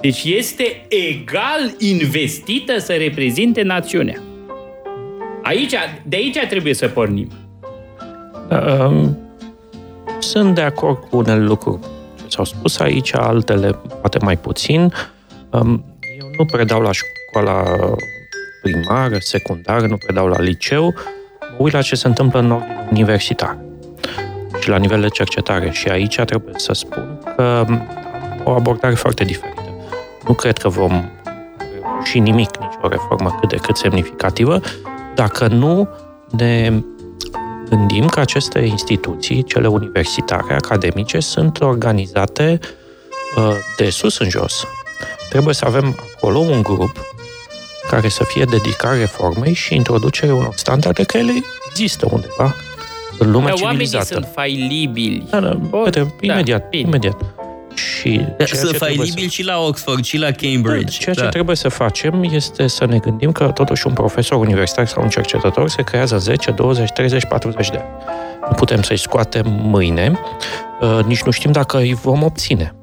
[0.00, 4.22] deci este egal investită să reprezinte națiunea.
[5.42, 5.74] Aici,
[6.06, 7.28] de aici trebuie să pornim.
[8.50, 9.18] Um,
[10.18, 11.80] Sunt de acord cu unele lucruri
[12.16, 14.92] ce s-au spus aici, altele poate mai puțin.
[15.50, 15.84] Um,
[16.18, 17.64] Eu nu predau la școala
[18.62, 20.94] primară, secundară, nu predau la liceu.
[21.40, 23.58] Mă uit la ce se întâmplă în ordine universitar
[24.60, 25.70] și la nivel de cercetare.
[25.70, 27.88] Și aici trebuie să spun că am
[28.44, 29.62] o abordare foarte diferită.
[30.26, 31.10] Nu cred că vom
[32.04, 34.60] și nimic, nici o reformă cât de cât semnificativă,
[35.14, 35.88] dacă nu
[36.30, 36.82] ne
[37.68, 42.58] gândim că aceste instituții, cele universitare, academice, sunt organizate
[43.36, 44.64] uh, de sus în jos.
[45.30, 47.11] Trebuie să avem acolo un grup
[47.94, 51.32] care să fie dedicat reformei și introducerea unor standarde care ele
[51.70, 52.54] există undeva
[53.18, 54.04] în lumea Dar oamenii civilizată.
[54.14, 55.26] sunt failibili.
[55.30, 56.88] Da, da, Or- uite, da, imediat, bine.
[56.88, 57.16] imediat.
[57.74, 60.98] Și ceea ce Să fai trebuie libil și la Oxford și la Cambridge.
[60.98, 61.28] Ceea ce da.
[61.28, 65.68] trebuie să facem este să ne gândim că totuși un profesor universitar sau un cercetător
[65.68, 67.88] se creează 10, 20, 30, 40 de ani.
[68.48, 70.12] Nu putem să-i scoatem mâine,
[70.80, 72.74] uh, nici nu știm dacă îi vom obține,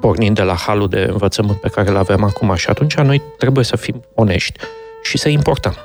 [0.00, 2.54] pornind de la halul de învățământ pe care îl avem acum.
[2.54, 4.60] Și atunci noi trebuie să fim onești
[5.02, 5.76] și să importăm.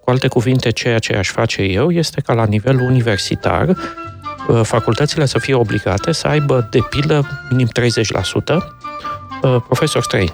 [0.00, 5.26] Cu alte cuvinte, ceea ce aș face eu este ca la nivel universitar uh, facultățile
[5.26, 10.32] să fie obligate să aibă, de pildă, minim 30% uh, profesori străini.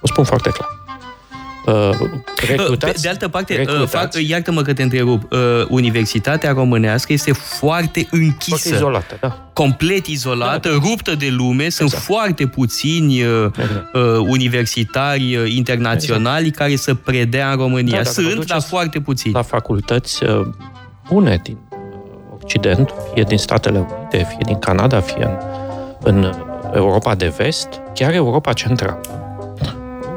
[0.00, 0.81] O spun foarte clar.
[1.66, 1.90] Uh,
[2.34, 3.02] Pe recrutați.
[3.02, 3.96] de altă parte, uh, recrutați.
[3.96, 5.38] fac, iartă-mă că te întrerup, uh,
[5.68, 8.56] Universitatea Românească este foarte închisă.
[8.56, 9.50] Foarte izolată, da.
[9.52, 11.68] complet izolată, ruptă de lume.
[11.68, 12.04] Sunt Exact.
[12.06, 13.94] foarte puțini uh, Exact.
[13.94, 17.96] uh, universitari uh, internaționali care să predea în România.
[17.96, 19.34] Da, dacă vă Sunt, duceți dar foarte puțini.
[19.34, 20.46] La facultăți uh,
[21.08, 21.78] bune din uh,
[22.42, 25.36] Occident, fie din Statele Unite, fie din Canada, fie în,
[26.02, 26.30] în uh,
[26.74, 29.00] Europa de Vest, chiar Europa Centrală.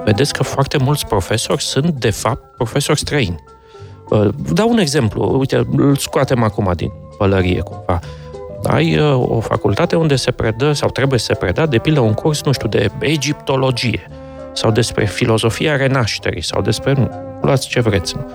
[0.05, 3.43] Vedeți că foarte mulți profesori sunt, de fapt, profesori străini.
[4.09, 5.37] Uh, Vă dau un exemplu.
[5.37, 7.99] Uite, îl scoatem acum din pălărie, cumva.
[8.63, 12.13] Ai uh, o facultate unde se predă, sau trebuie să se predea, de pildă, un
[12.13, 14.07] curs, nu știu, de egiptologie,
[14.53, 17.09] sau despre filozofia renașterii, sau despre, nu,
[17.41, 18.25] luați ce vreți, nu?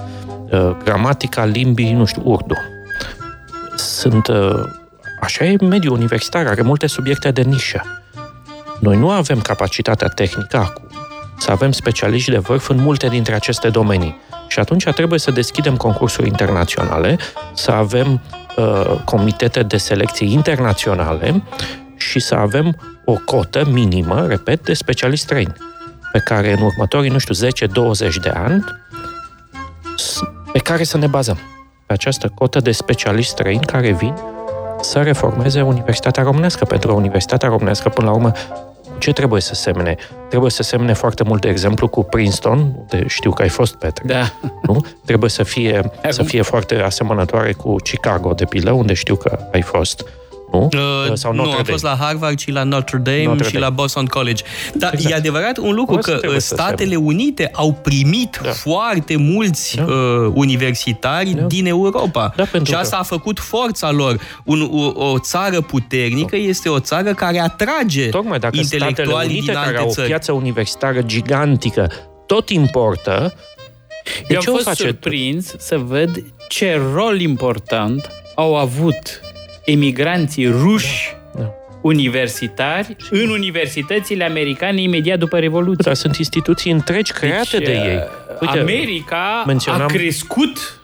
[0.59, 2.55] Uh, gramatica limbii, nu știu, urdu.
[3.77, 4.63] Sunt, uh,
[5.21, 7.83] așa e mediul universitar, are multe subiecte de nișă.
[8.81, 10.91] Noi nu avem capacitatea tehnică acum
[11.41, 14.17] să avem specialiști de vârf în multe dintre aceste domenii.
[14.49, 17.19] Și atunci trebuie să deschidem concursuri internaționale,
[17.55, 18.21] să avem
[18.57, 21.43] uh, comitete de selecție internaționale
[21.97, 25.53] și să avem o cotă minimă, repet, de specialiști străini,
[26.13, 28.65] pe care în următorii, nu știu, 10-20 de ani,
[29.97, 30.21] s-
[30.53, 31.39] pe care să ne bazăm.
[31.87, 34.15] Pe această cotă de specialiști străini care vin
[34.81, 38.33] să reformeze Universitatea Românească, pentru că Universitatea Românească, până la urmă,
[39.01, 39.97] ce trebuie să semne?
[40.29, 44.05] Trebuie să semne foarte mult, de exemplu, cu Princeton, unde știu că ai fost, Petre.
[44.07, 44.33] Da.
[44.63, 44.85] Nu?
[45.05, 49.39] Trebuie să fie, să Acum- fie foarte asemănătoare cu Chicago, de pildă, unde știu că
[49.53, 50.05] ai fost.
[50.53, 50.69] Nu?
[50.73, 51.97] Uh, Sau nu, Notre am fost Dame.
[51.99, 53.65] la Harvard și la Notre Dame Notre și Dame.
[53.65, 54.43] la Boston College.
[54.75, 55.13] Dar Exact.
[55.13, 57.07] e adevărat un lucru Asta că trebuie să Statele semne.
[57.07, 58.51] Unite au primit Da.
[58.51, 59.83] foarte mulți Da.
[59.85, 61.43] uh, universitari Da.
[61.43, 62.33] din Europa.
[62.37, 64.21] Da, pentru și că- asta a făcut forța lor.
[64.45, 69.45] Un, o, o țară puternică este o țară care atrage Tocmai dacă Statele intelectualii Unite,
[69.45, 70.07] din care alte au o țări.
[70.07, 71.91] piață universitară gigantică,
[72.27, 73.35] tot importă,
[74.05, 74.83] de Eu am ce o fost face?
[74.83, 76.11] surprins să văd
[76.49, 79.21] ce rol important au avut
[79.65, 81.51] emigranții ruși Da.
[81.81, 85.83] universitari în universitățile americane imediat după Revoluție.
[85.85, 88.03] Dar sunt instituții întregi create Deci, de ei.
[88.41, 90.75] uh, America menționam- a crescut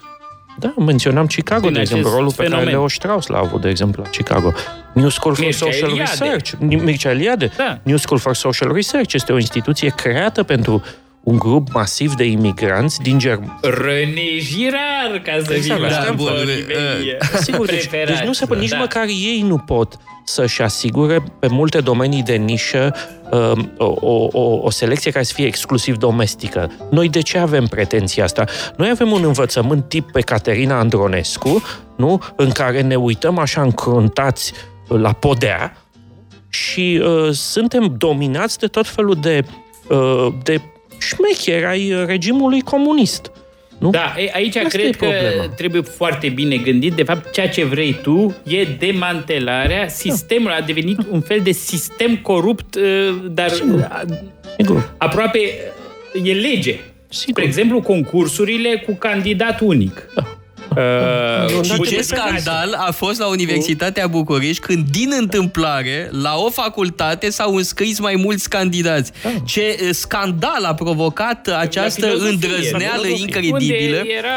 [0.59, 2.69] Da, menționam Chicago, Din de exemplu, acest rolul pe care fenomen.
[2.75, 4.53] Leo Strauss l-a avut, de exemplu, la Chicago.
[4.93, 6.11] New School for Mircea Social Eliade.
[6.19, 6.51] Research.
[6.59, 7.51] Mircea Eliade.
[7.57, 7.79] Da.
[7.83, 10.83] New School for Social Research este o instituție creată pentru
[11.27, 13.59] un grup masiv de imigranți din Germania.
[13.63, 18.19] René Girard, ca să Exact, fim da, la bun, nivel Sigur, deci, preferați.
[18.19, 18.77] deci nu se pot, nici Da.
[18.77, 22.95] măcar ei nu pot să-și asigure pe multe domenii de nișă
[23.31, 26.71] um, o, o, o, o selecție care să fie exclusiv domestică.
[26.91, 28.45] Noi de ce avem pretenția asta?
[28.77, 31.63] Noi avem un învățământ tip pe Caterina Andronescu,
[31.97, 32.23] nu?
[32.37, 34.53] în care ne uităm așa încruntați
[34.89, 35.77] la podea
[36.49, 39.45] și uh, suntem dominați de tot felul de,
[39.89, 40.61] uh, de
[40.99, 43.31] șmecheri ai uh, regimului comunist.
[43.79, 43.91] Nu?
[43.91, 45.53] Da, e, aici Asta cred e că problema.
[45.57, 46.93] trebuie foarte bine gândit.
[46.93, 50.55] De fapt, ceea ce vrei tu e demantelarea sistemului.
[50.55, 52.83] A devenit un fel de sistem corupt, uh,
[53.31, 54.03] dar uh,
[54.57, 54.95] Sigur.
[54.97, 55.39] aproape
[56.15, 56.79] uh, e lege.
[57.09, 57.33] Sigur.
[57.33, 60.07] Spre exemplu, concursurile cu candidat unic.
[60.77, 66.09] Uh, Nu, Și Dacă ce te scandal a fost la Universitatea București când, din întâmplare,
[66.23, 69.13] la o facultate s-au înscris mai mulți candidați.
[69.45, 73.25] Ce eh, scandal a provocat această filozofie, îndrăzneală filozofie.
[73.25, 73.97] incredibilă.
[73.99, 74.29] Unde era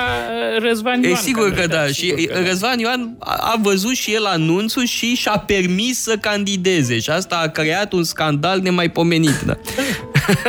[0.56, 1.22] uh, Răzvan E Ioan.
[1.22, 1.60] sigur că da.
[1.62, 2.48] candidat, Și sigur că da.
[2.48, 7.00] Răzvan Ioan a a văzut și el anunțul și și-a permis să candideze.
[7.00, 9.42] Și asta a creat un scandal nemaipomenit.
[9.46, 9.58] Da.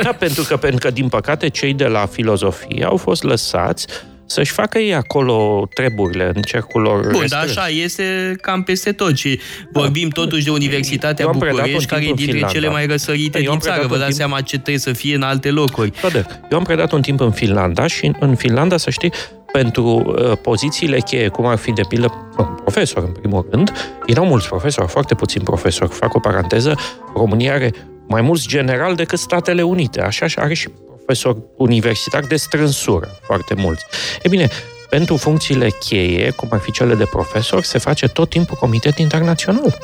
[0.03, 3.87] Da, pentru că, pentru că, din păcate, cei de la filozofie au fost lăsați
[4.31, 7.51] să-și facă ei acolo treburile în cercul lor Bun, dar restrâns.
[7.57, 9.41] așa este cam peste tot și
[9.73, 12.59] vorbim totuși de Universitatea Eu am predat București, un timp care e în dintre Finlanda.
[12.59, 13.73] cele mai răsărite Eu am din țară.
[13.79, 15.91] predat Vă un dați timp- seama ce trebuie să fie în alte locuri.
[16.01, 16.27] Toate.
[16.51, 19.13] Eu am predat un timp în Finlanda și în, în Finlanda, să știi,
[19.53, 23.73] pentru uh, pozițiile cheie, cum ar fi de pildă mă, profesor, în primul rând,
[24.07, 25.91] erau mulți profesori, foarte puțini profesori.
[25.91, 26.75] Fac o paranteză,
[27.15, 27.73] România are
[28.09, 30.69] mai mulți generali decât Statele Unite, așa și are și
[31.11, 33.85] profesori universitari de strânsură, foarte mulți.
[34.23, 34.49] E bine,
[34.89, 39.79] pentru funcțiile cheie, cum ar fi cele de profesor, se face tot timpul comitet internațional.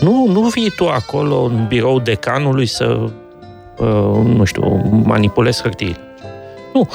[0.00, 3.10] Nu, nu vii tu acolo în birou decanului să,
[3.78, 6.00] uh, nu știu, manipulezi hârtiile.
[6.72, 6.88] Nu.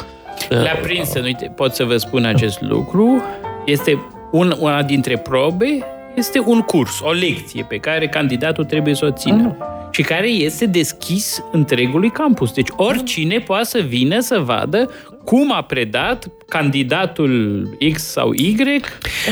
[0.50, 3.22] La Princeton, uite, pot să vă spun acest lucru,
[3.66, 4.02] este
[4.32, 5.86] un, una dintre probe,
[6.18, 9.58] este un curs, o lecție pe care candidatul trebuie să o țină.
[9.92, 12.52] și care este deschis întregului campus.
[12.54, 14.90] Deci oricine poate să vină să vadă
[15.24, 18.56] cum a predat candidatul X sau Y.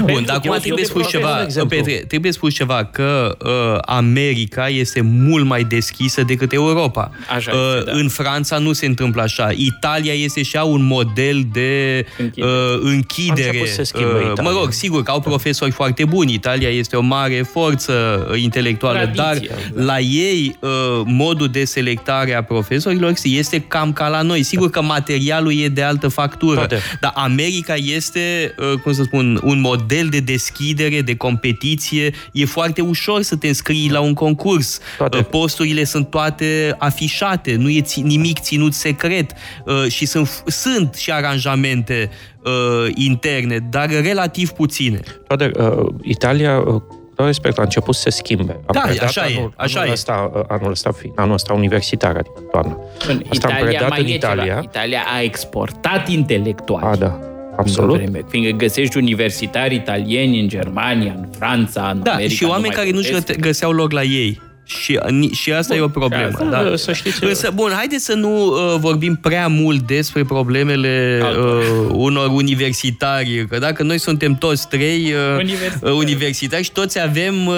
[0.03, 5.45] Bun, dar acum trebuie spus ceva, Petre, trebuie spus ceva că uh, America este mult
[5.45, 7.11] mai deschisă decât Europa.
[7.35, 7.97] Așa uh, este, da.
[7.97, 9.49] În Franța nu se întâmplă așa.
[9.55, 12.51] Italia este și ea un model de Închidere.
[12.51, 13.43] uh, închidere.
[13.43, 14.51] A început să se schimbe Uh, Italia.
[14.51, 16.33] mă rog, sigur că au profesori foarte buni.
[16.33, 19.37] Italia este o mare forță uh, intelectuală, Tradiție, dar
[19.73, 19.83] da.
[19.83, 20.69] la ei uh,
[21.05, 24.43] modul de selectare a profesorilor este cam ca la noi.
[24.43, 26.79] Sigur că materialul e de altă factură, Toate.
[27.05, 32.13] Dar America este, uh, cum să spun, un model de deschidere, de competiție.
[32.31, 34.79] E foarte ușor să te înscrii la un concurs.
[34.97, 35.17] Toate.
[35.17, 39.31] Uh, Posturile sunt toate afișate, nu e ți- nimic ținut secret
[39.65, 42.09] uh, și sunt, sunt și aranjamente
[42.43, 44.99] uh, interne, dar relativ puține.
[45.27, 46.81] Toate, uh, Italia, uh,
[47.15, 48.51] cu tot respect, a început să se schimbe.
[48.51, 49.93] Am Da, predat așa e, anul, așa anul e.
[49.93, 52.77] Ăsta, uh, anul ăsta, fi- anul ăsta universitar, adică toamna.
[53.07, 54.43] În Asta am Italia predat mai în e Italia.
[54.45, 54.59] Ceva.
[54.59, 56.85] Italia a exportat intelectuali.
[56.85, 57.19] A, da,
[57.57, 57.95] absolut.
[57.97, 62.33] Vreme, fiindcă găsești universitari italieni în Germania, în Franța, în Da, America.
[62.33, 63.25] și oameni mai care nu-și puteți.
[63.25, 64.41] găte- găseau loc la ei.
[64.65, 66.25] Și, ni- și asta Bun, e o problemă.
[66.25, 66.75] asta, da.
[66.75, 71.45] să știți- Însă, bun, haideți să nu uh, vorbim prea mult despre problemele Altora.
[71.55, 73.45] uh, unor universitari.
[73.49, 75.91] Că dacă noi suntem toți trei uh, Universitari.
[75.91, 77.55] uh, universitari și toți avem uh,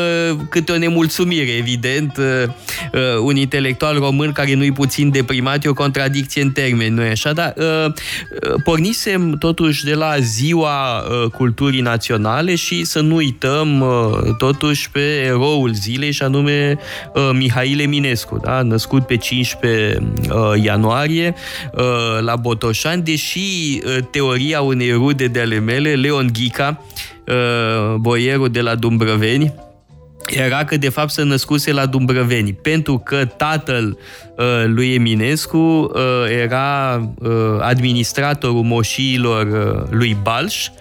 [0.49, 2.17] câte o nemulțumire, evident.
[2.17, 2.23] Uh,
[2.93, 7.09] uh, un intelectual român care nu-i puțin deprimat e o contradicție în termeni, nu e
[7.09, 7.33] așa?
[7.33, 7.91] Dar uh, uh,
[8.63, 15.23] pornisem totuși de la ziua uh, culturii naționale și să nu uităm uh, totuși pe
[15.25, 16.83] eroul zilei și anume uh,
[17.33, 18.61] Mihail Eminescu, da?
[18.61, 21.35] născut pe 15 uh, ianuarie
[21.73, 21.83] uh,
[22.19, 26.81] la Botoșani, deși uh, teoria unei rude de ale mele, Leon Ghica,
[27.27, 29.53] uh, boierul de la Dumbrăveni,
[30.27, 33.97] era că de fapt se născuse la Dumbrăveni, pentru că tatăl
[34.37, 35.91] uh, lui Eminescu uh,
[36.41, 37.29] era uh,
[37.59, 40.73] administratorul moșiilor uh, lui Balș uh,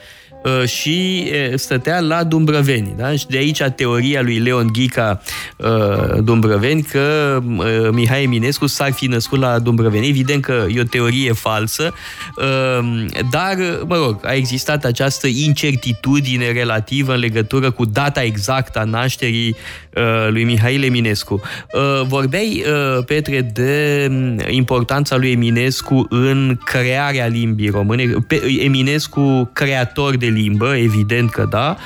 [0.66, 2.94] și uh, stătea la Dumbrăveni.
[2.96, 3.16] Da?
[3.16, 5.20] Și de aici teoria lui Leon Ghica
[5.56, 10.08] uh, Dumbrăveni că uh, Mihai Eminescu s-ar fi născut la Dumbrăveni.
[10.08, 11.92] Evident că e o teorie falsă,
[12.36, 18.84] uh, dar, mă rog, a existat această incertitudine relativă în legătură cu data exactă a
[18.84, 19.56] nașterii
[19.94, 21.40] uh, lui Mihail Eminescu.
[21.72, 28.04] Uh, vorbeai, uh, Petre, de mm, importanța lui Eminescu în crearea limbii române.
[28.26, 31.76] Pe, Eminescu, creator de limbă, evident că da,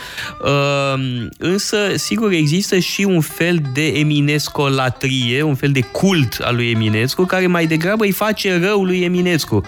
[0.45, 6.71] uh, însă, sigur, există și un fel de eminescolatrie, un fel de cult al lui
[6.71, 9.63] Eminescu, care mai degrabă îi face rău lui Eminescu,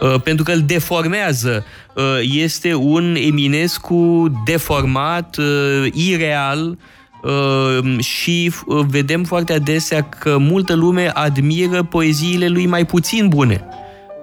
[0.00, 1.64] uh, pentru că îl deformează.
[1.94, 6.78] Uh, este un Eminescu deformat, uh, ireal,
[7.22, 13.64] Uh, și uh, vedem foarte adesea că multă lume admiră poeziile lui mai puțin bune.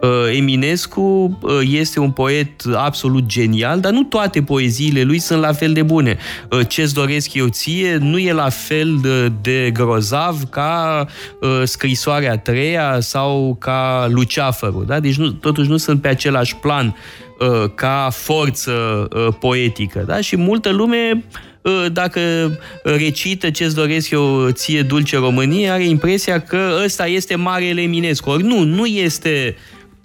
[0.04, 1.02] Uh, Eminescu
[1.42, 5.82] uh, este un poet absolut genial, dar nu toate poeziile lui sunt la fel de
[5.84, 6.18] bune.
[6.52, 11.06] Uh, Ce-ți doresc eu ție nu e la fel de, de grozav ca
[11.42, 14.86] uh, scrisoarea a treia sau ca Luceafărul.
[14.86, 15.00] Da?
[15.00, 16.96] Deci nu, totuși nu sunt pe același plan
[17.40, 20.04] uh, ca forță uh, poetică.
[20.08, 20.22] Da?
[20.22, 21.24] Și multă lume
[21.62, 22.20] uh, dacă
[22.84, 28.30] recită ce-ți doresc eu ție, Dulce Românie, are impresia că ăsta este Marele Eminescu.
[28.30, 29.56] Ori nu, nu este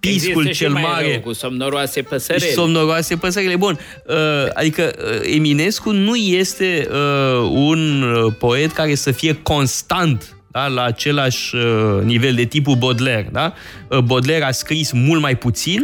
[0.01, 2.47] piscul Există și cel mai mare Rău, cu somnoroase păsărele.
[2.47, 3.57] și somnoroase păsările.
[3.57, 4.15] Bun, uh,
[4.55, 10.83] adică uh, Eminescu nu este uh, un uh, poet care să fie constant da, la
[10.83, 13.29] același uh, nivel de tipul Baudelaire.
[13.33, 13.53] Da?
[13.89, 15.83] Uh, Baudelaire a scris mult mai puțin,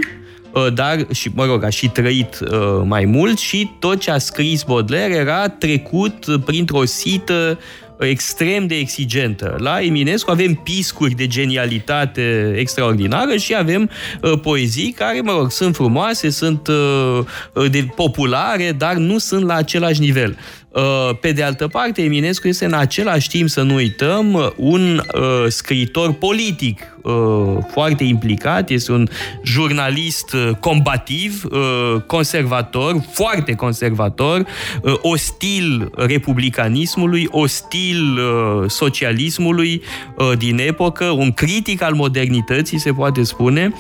[0.53, 4.19] uh, dar, și mă rog, a și trăit uh, mai mult și tot ce a
[4.19, 7.59] scris Baudelaire era trecut uh, printr-o sită
[7.99, 9.57] extrem de exigentă.
[9.59, 13.91] La Eminescu avem piscuri de genialitate extraordinară și avem
[14.23, 17.19] uh, poezii care, mă rog, sunt frumoase, sunt uh,
[17.53, 20.37] uh, de populare, dar nu sunt la același nivel.
[20.69, 20.83] Uh,
[21.21, 26.13] Pe de altă parte, Eminescu este în același timp, să nu uităm, un uh, scriitor
[26.13, 29.09] politic uh, foarte implicat, este un
[29.45, 34.45] jurnalist uh, combativ, uh, conservator, foarte conservator,
[34.83, 39.83] uh, ostil republicanismului, ostil uh, socialismului
[40.17, 43.73] uh, din epocă, un critic al modernității, se poate spune,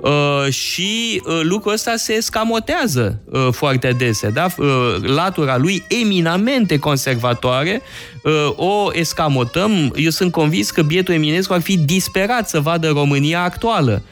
[0.00, 4.30] uh, și uh, lucrul ăsta se scamotează uh, foarte adesea.
[4.30, 4.46] Da?
[4.58, 4.66] Uh,
[5.02, 7.82] Latura lui eminamente conservatoare
[8.22, 9.92] uh, o escamotăm.
[9.96, 14.02] Eu sunt convins că bietul Eminescu ar fi disperat să vadă România actuală.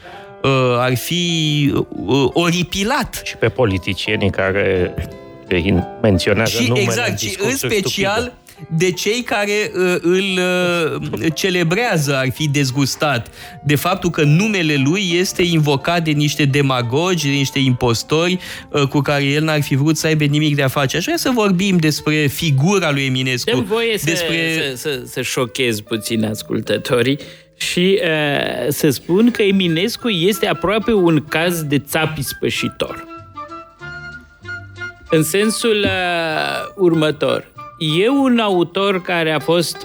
[0.43, 1.23] Uh, Ar fi
[1.73, 4.93] uh, oripilat Și pe politicienii care
[5.47, 8.85] îi menționează și numele exact, în și în discursuri special stupide.
[8.85, 10.39] de cei care uh, îl
[11.21, 13.27] uh, celebrează ar fi dezgustat
[13.63, 18.39] de faptul că numele lui este invocat de niște demagogi, de niște impostori
[18.69, 20.97] uh, cu care el n-ar fi vrut să aibă nimic de a face.
[20.97, 23.49] Aș vrea să vorbim despre figura lui Eminescu.
[23.51, 24.37] Dăm voie să, despre...
[24.75, 27.19] să, să, să șochez puțin ascultătorii
[27.59, 33.05] și uh, să spun că Eminescu este aproape un caz de țap ispășitor.
[35.09, 37.45] În sensul uh, următor.
[38.01, 39.77] E un autor care a fost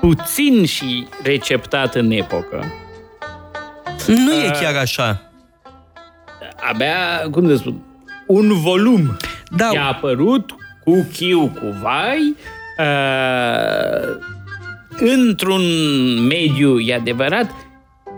[0.00, 2.64] puțin și receptat în epocă.
[4.06, 5.22] Nu e Uh, chiar așa.
[6.70, 7.82] Abia, cum să spun,
[8.26, 9.16] un volum
[9.56, 9.70] Da.
[9.72, 10.50] i-a apărut
[10.84, 12.36] cu chiu, cu vai,
[12.78, 14.16] uh,
[14.98, 15.62] într-un
[16.28, 17.50] mediu, e adevărat,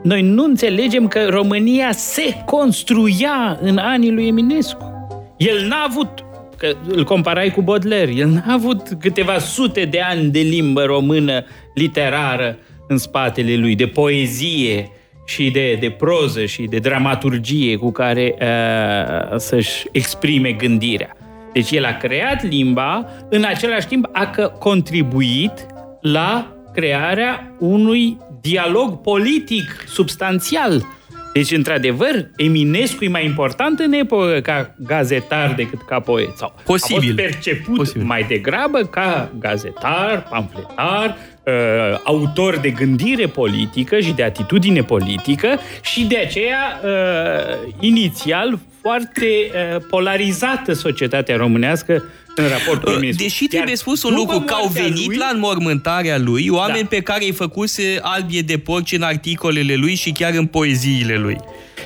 [0.02, 4.92] noi nu înțelegem că România se construia în anii lui Eminescu.
[5.36, 6.08] El n-a avut,
[6.56, 11.44] că îl comparai cu Baudelaire, el n-a avut câteva sute de ani de limbă română
[11.74, 12.58] literară
[12.88, 14.90] în spatele lui, de poezie
[15.26, 21.16] și de, de proză și de dramaturgie cu care uh, să-și exprime gândirea.
[21.52, 25.66] Deci el a creat limba, în același timp a că- contribuit
[26.00, 30.86] la crearea unui dialog politic substanțial.
[31.32, 36.36] Deci, într-adevăr, Eminescu e mai important în epocă ca gazetar decât ca poet.
[36.36, 36.98] Sau Posibil.
[36.98, 38.06] A fost perceput Posibil.
[38.06, 41.16] mai degrabă ca gazetar, pamfletar,
[41.48, 49.26] uh, autor de gândire politică și de atitudine politică și de aceea, uh, inițial, foarte
[49.26, 53.22] uh, polarizată societatea românească în raport cu Eminescu.
[53.22, 56.48] Deși Iar trebuie spus un după lucru, că au moartea venit lui- la înmormântarea lui
[56.50, 56.88] oameni Da.
[56.88, 61.36] pe care îi făcuse albie de porci în articolele lui și chiar în poeziile lui.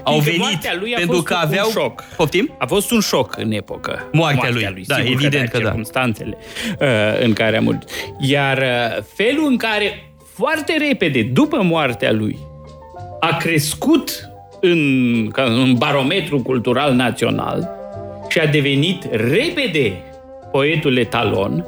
[0.05, 1.71] Au Fiindcă venit moartea lui a pentru fost că un aveau...
[1.71, 2.05] șoc.
[2.17, 2.55] Poftim?
[2.59, 4.09] A fost un șoc în epocă.
[4.13, 4.85] Moartea lui.
[4.87, 5.65] Da, Sigur evident că că da.
[5.65, 6.39] circumstanțele
[6.81, 6.87] uh,
[7.23, 7.83] în care a murit.
[8.21, 12.39] Iar uh, felul în care foarte repede, după moartea lui,
[13.21, 14.31] a crescut
[14.61, 17.71] în, ca în barometru cultural național
[18.29, 20.03] și a devenit repede
[20.51, 21.67] poetul etalon,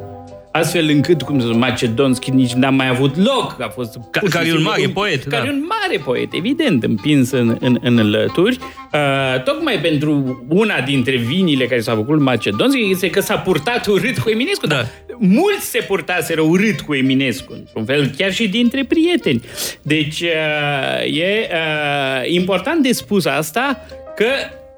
[0.57, 3.57] astfel încât, cum să spun, Macedonski nici n-a mai avut loc.
[3.61, 5.49] A fost Ca- pur și care e un simplu mare poet, Care da.
[5.49, 8.59] e un mare poet, evident, împins în, în, în lături.
[8.93, 14.19] Uh, tocmai pentru una dintre vinile care s-a făcut Macedonski este că s-a purtat urât
[14.19, 14.67] cu Eminescu.
[14.67, 14.75] Da.
[14.75, 14.87] Dar
[15.19, 19.43] mulți se purtaseră urât cu Eminescu, într-un fel, chiar și dintre prieteni.
[19.83, 23.87] Deci uh, e uh, important de spus asta
[24.17, 24.27] că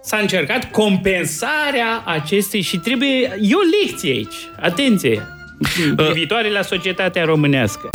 [0.02, 3.38] s-a încercat compensarea acestei și trebuie...
[3.40, 4.34] E o lecție aici.
[4.60, 5.35] Atenție!
[5.96, 7.90] Privitoare la societatea românească.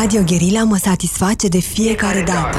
[0.00, 2.56] Radio Guerilla mă satisface de fiecare dată.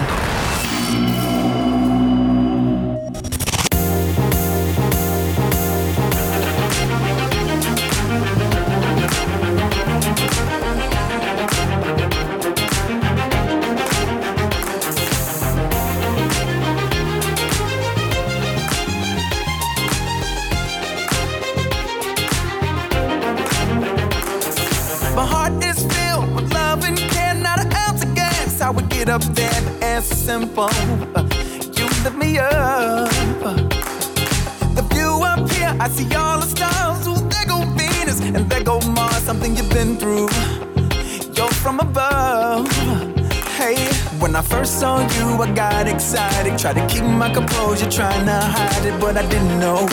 [44.82, 46.58] Saw you, I got excited.
[46.58, 49.86] Tried to keep my composure, trying to hide it, but I didn't know.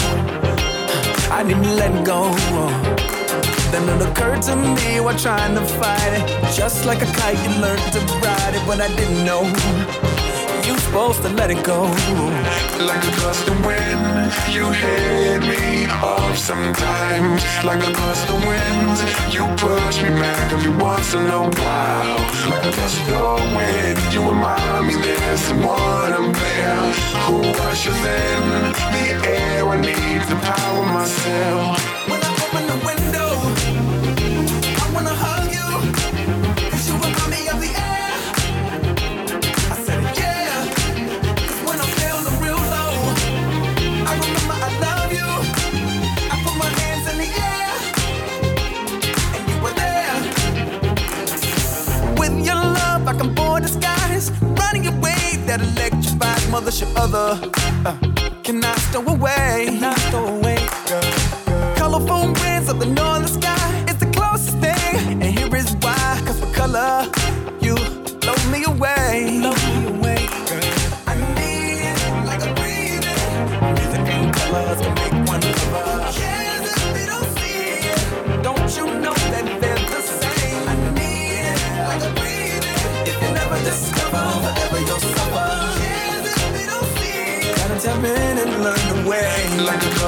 [1.39, 2.21] I didn't let go.
[3.71, 6.25] Then it occurred to me while trying to fight it.
[6.61, 9.43] Just like a kite, you learned to ride it, but I didn't know.
[10.89, 11.83] Supposed to let it go.
[12.81, 17.45] Like a gust of wind, you hit me off sometimes.
[17.63, 18.97] Like a gust of wind,
[19.31, 22.19] you push me back every once in a while.
[22.49, 26.93] Like a gust of wind, you remind me there's someone up there
[27.27, 29.69] who rushes in the air.
[29.69, 31.77] I need to power myself.
[32.09, 33.29] When I open the window,
[55.49, 57.41] that electrifies mother should other.
[57.87, 57.97] Uh,
[58.45, 59.65] can I stow away?
[59.67, 59.85] Can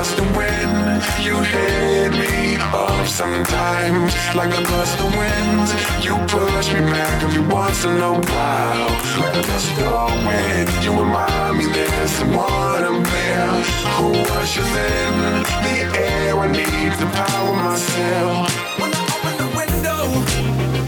[0.00, 4.14] gust of wind, you hit me up sometimes.
[4.34, 5.68] Like a gust of wind,
[6.02, 8.90] you push me back every once in a while.
[9.20, 13.52] Like a gust of wind, you remind me there's someone up there
[13.96, 14.08] who
[14.40, 15.12] ushers in
[15.66, 16.38] the air.
[16.38, 18.48] I need to power myself.
[18.80, 20.79] When I open the window,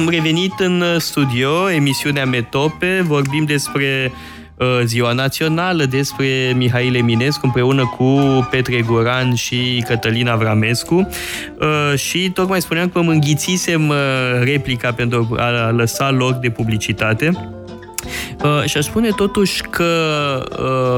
[0.00, 4.12] Am revenit în uh, studio, emisiunea Metope, vorbim despre
[4.56, 8.18] uh, Ziua Națională, despre Mihail Eminescu împreună cu
[8.50, 10.94] Petre Goran și Cătălina Vramescu
[11.60, 13.96] uh, și tocmai spuneam că mă înghițisem uh,
[14.42, 17.30] replica pentru a lăsa loc de publicitate.
[18.44, 19.88] Uh, și aș spune totuși că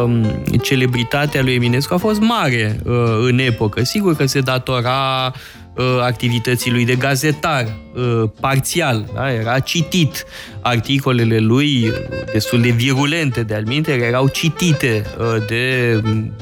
[0.04, 3.84] uh, celebritatea lui Eminescu a fost mare uh, în epocă.
[3.84, 5.60] Sigur că se datora uh,
[6.00, 9.32] activității lui de gazetar, uh, parțial, da?
[9.32, 10.24] era citit.
[10.60, 11.94] Articolele lui, uh,
[12.32, 16.32] destul de virulente de alminte, erau citite uh, de um,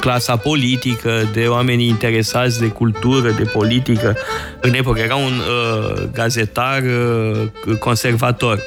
[0.00, 4.16] clasa politică, de oamenii interesați de cultură, de politică.
[4.60, 8.58] În epocă era un uh, gazetar uh, conservator.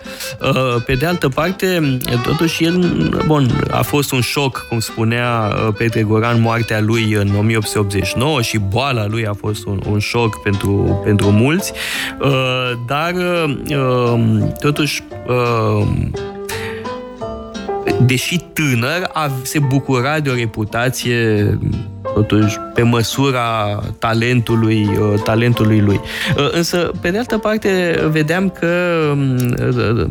[0.41, 2.78] Uh, pe de altă parte, totuși el,
[3.26, 8.57] bun, a fost un șoc, cum spunea uh, Petre Goran, moartea lui în 1889 și
[8.57, 11.72] boala lui a fost un, un șoc pentru, pentru mulți,
[12.22, 14.24] uh, dar uh,
[14.59, 15.88] totuși uh,
[18.05, 21.57] deși tânăr, a- se bucura de o reputație
[22.13, 25.99] totuși pe măsura talentului, uh, talentului lui.
[26.38, 28.67] Uh, Însă, pe de altă parte, vedeam că
[29.59, 30.05] uh,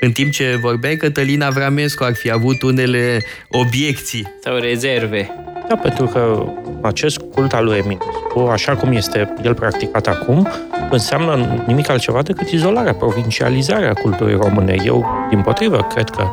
[0.00, 4.26] în timp ce vorbeai, Cătălina Vramescu ar fi avut unele obiecții.
[4.42, 5.30] Sau rezerve.
[5.68, 6.44] Da, pentru că
[6.80, 10.48] acest cult al lui Eminescu, așa cum este el practicat acum,
[10.90, 14.76] înseamnă nimic altceva decât izolarea, provincializarea culturii române.
[14.84, 16.24] Eu, din potrivă, cred că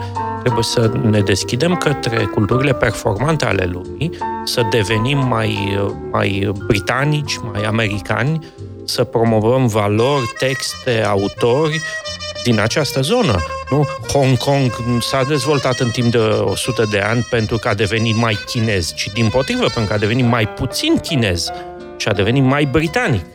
[0.42, 4.12] trebuie să ne deschidem către culturile performante ale lumii,
[4.44, 5.80] să devenim mai,
[6.12, 8.40] mai britanici, mai americani,
[8.84, 11.82] să promovăm valori, texte, autori
[12.46, 13.36] din această zonă.
[13.70, 13.88] Nu?
[14.14, 18.38] Hong Kong s-a dezvoltat în timp de 100 de ani pentru că a devenit mai
[18.46, 21.52] chinez, ci din potrivă, pentru că a devenit mai puțin chinez
[21.98, 23.26] și a devenit mai britanic.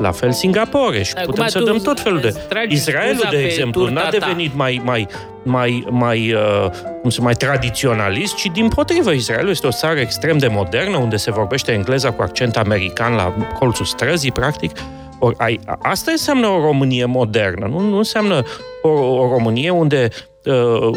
[0.00, 2.26] La fel Singapore și Acum putem să tu dăm tot felul de...
[2.26, 4.18] îți tragi Israelul, scuza de pe exemplu, turta n-a ta.
[4.18, 5.06] devenit mai, mai,
[5.42, 6.70] mai, mai, uh,
[7.00, 9.10] cum să mai tradiționalist, ci din potrivă.
[9.10, 13.34] Israelul este o țară extrem de modernă, unde se vorbește engleza cu accent american la
[13.58, 14.70] colțul străzii, practic.
[15.18, 18.42] Or, ai, asta înseamnă o Românie modernă, nu, nu înseamnă
[18.82, 20.08] o, o Românie unde
[20.44, 20.90] uh,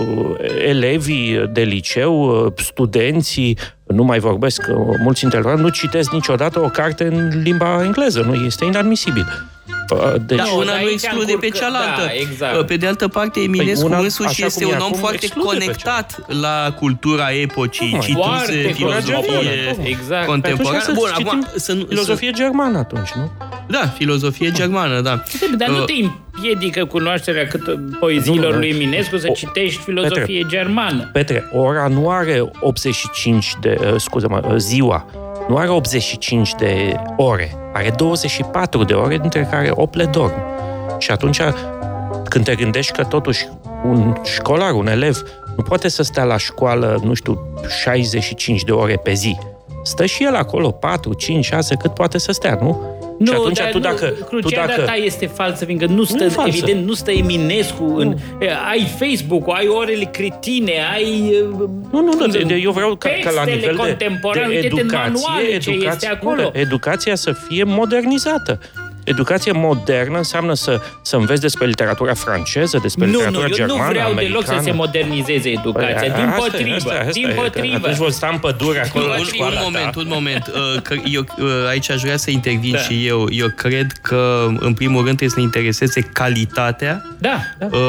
[0.65, 6.67] elevii de liceu, uh, studenții, nu mai vorbesc, uh, mulți intelectuali, nu citesc niciodată o
[6.67, 8.21] carte în limba engleză.
[8.21, 9.25] Nu, este inadmisibil.
[9.91, 12.01] Uh, Deci, Da, una aici nu exclude pe încurcă- cealaltă.
[12.05, 12.65] da, exact.
[12.67, 15.19] Pe de altă parte, Eminescu una, însuși așa este cum e un om acum, foarte
[15.25, 18.05] exclude pe conectat la cultura epocii, Tocmai.
[18.07, 20.25] cituse Foarte filozofie conectat, exact.
[20.25, 20.77] contemporană.
[20.77, 23.31] Atunci Bun, să acum, citim să, nu- filozofie germană atunci, nu?
[23.39, 25.23] Să, da, filozofie germană, da.
[25.57, 25.93] Dar nu Uh, te
[26.35, 27.61] împiedică cunoașterea cât
[27.99, 28.57] poeziilor Nu, nu.
[28.57, 31.09] lui Eminescu să O- citești filozofie germană.
[31.13, 35.05] Petre, ora nu are 85 de, uh, scuze-mă, uh, ziua,
[35.51, 40.33] nu are 85 de ore, are 24 de ore, dintre care 8 le dorm.
[40.97, 41.41] Și atunci,
[42.23, 43.47] când te gândești că totuși
[43.83, 45.23] un școlar, un elev,
[45.57, 47.39] nu poate să stea la școală, nu știu,
[47.81, 49.37] 65 de ore pe zi.
[49.83, 52.81] Stă și el acolo 4, 5, 6, cât poate să stea, nu?
[53.25, 54.05] Și atunci dar tu nu, dacă...
[54.05, 56.57] Tu Cruciada dacă ta este falsă, fiindcă nu stă, e falsă.
[56.57, 58.15] evident, nu stă Eminescu în...
[58.69, 61.33] Ai Facebook-ul, ai orele cretine, ai...
[61.91, 64.53] Nu, nu, nu, de, de, eu vreau ca, ca la Textele nivel de, contemporane, de
[64.55, 66.41] uite-te în educație, manuale ce educație, este acolo.
[66.41, 68.59] nu, de- educația să fie modernizată.
[69.03, 73.83] Educație modernă înseamnă să, să înveți despre literatura franceză, despre Nu, nu, literatura eu germană,
[73.83, 74.43] nu vreau americană.
[74.43, 75.95] deloc să se modernizeze educația.
[75.99, 77.75] Păi, Din asta e, potrivă, asta e, asta din e, că potrivă.
[77.75, 79.99] Atunci vor sta în pădure acolo Un, în un, școala un moment, ta.
[79.99, 80.51] un moment.
[80.75, 82.77] Uh, că eu uh, aici aș vrea să intervin Da.
[82.77, 83.27] și eu.
[83.31, 87.65] Eu cred că, în primul rând, trebuie să ne intereseze calitatea Da, da.
[87.71, 87.79] uh,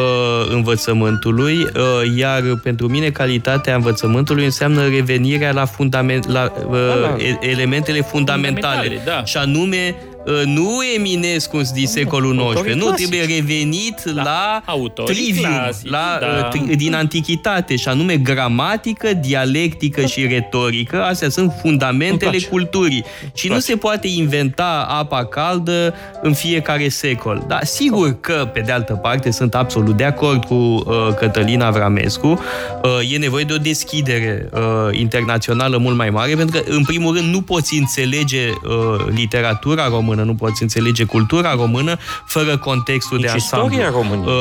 [0.51, 7.17] învățământului, uh, iar pentru mine calitatea învățământului înseamnă revenirea la, fundament, la, uh, Da, la-
[7.19, 9.25] e- elementele fundamentale, Fundamentale, da.
[9.25, 10.12] și anume uh,
[10.45, 13.07] nu Eminescu din secolul XIX, nu, clasici.
[13.09, 16.27] trebuie revenit Da, la autorii trivium, clasici, la, da.
[16.27, 21.03] uh, tri- din antichitate, și anume gramatică, dialectică și retorică.
[21.03, 22.47] Astea sunt fundamentele place.
[22.47, 23.05] culturii.
[23.35, 23.71] Și nu place.
[23.71, 27.45] se poate inventa apa caldă în fiecare secol.
[27.49, 30.85] Dar sigur că, pe de altă parte, sunt absolut de acord cu uh,
[31.17, 32.27] Cătălin Avramescu.
[32.27, 34.61] Uh, e nevoie de o deschidere uh,
[34.99, 40.12] internațională mult mai mare, pentru că, în primul rând, nu poți înțelege uh, literatura română,
[40.15, 41.97] nu poți înțelege cultura română
[42.27, 43.69] fără contextul Nici de ansamblu.
[43.71, 44.35] istoria României.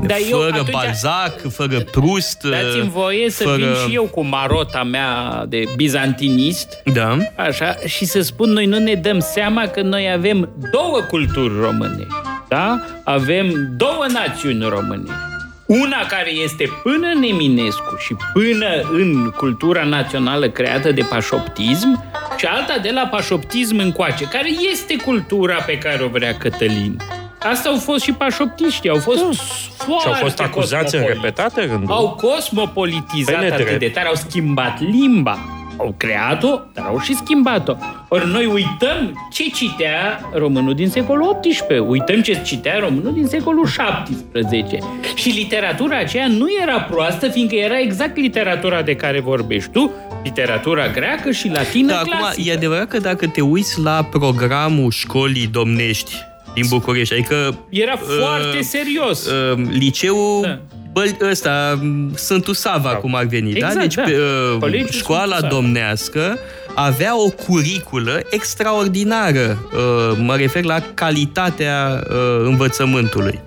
[0.00, 2.44] Uh, Dar eu fără atunci- Balzac, fără Proust.
[2.44, 3.56] uh, Dați-mi voie să fără...
[3.56, 7.16] vin și eu cu marota mea de bizantinist Da.
[7.36, 12.06] Așa, și să spun, noi nu ne dăm seama că noi avem două culturi române.
[12.48, 12.80] Da?
[13.04, 15.10] Avem două națiuni române.
[15.66, 22.04] Una care este până în Eminescu și până în cultura națională creată de pașoptism
[22.36, 26.96] și alta de la pașoptism încoace, care este cultura pe care o vrea Cătălin.
[27.42, 29.20] Asta au fost și pașoptiștii, au fost
[29.76, 31.14] foarte Și au fost acuzați în cosmopoliți.
[31.24, 31.92] repetate rânduri.
[31.92, 33.68] Au cosmopolitizat Pe nedrept.
[33.68, 35.38] atât de tare, au schimbat limba.
[35.76, 37.74] Au creat-o, dar au și schimbat-o.
[38.08, 43.64] Ori noi uităm ce citea românul din secolul XVIII, uităm ce citea românul din secolul
[43.64, 44.78] XVII.
[45.14, 49.92] Și literatura aceea nu era proastă, fiindcă era exact literatura de care vorbești tu,
[50.24, 52.50] literatura greacă și latină Da, acum, clasică.
[52.50, 56.14] e adevărat că dacă te uiți la programul școlii domnești
[56.54, 57.58] din București, adică...
[57.70, 59.26] Era uh, foarte serios.
[59.26, 60.58] Uh, liceul Da.
[60.96, 61.78] Băl, ăsta,
[62.14, 63.80] Sfântul Sava, cum ar veni, Exact, da?
[63.80, 64.02] Deci da.
[64.02, 64.16] pe,
[64.52, 65.62] uh, Colegiul școala Sfântul Sava.
[65.62, 66.38] domnească
[66.74, 69.68] avea o curiculă extraordinară.
[69.72, 73.40] Uh, mă refer la calitatea uh, învățământului.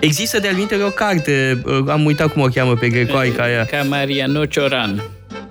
[0.00, 3.82] Există de-al minteri o carte, uh, am uitat cum o cheamă pe grecoaica aia, Ca
[3.82, 5.02] Mariano Cioran.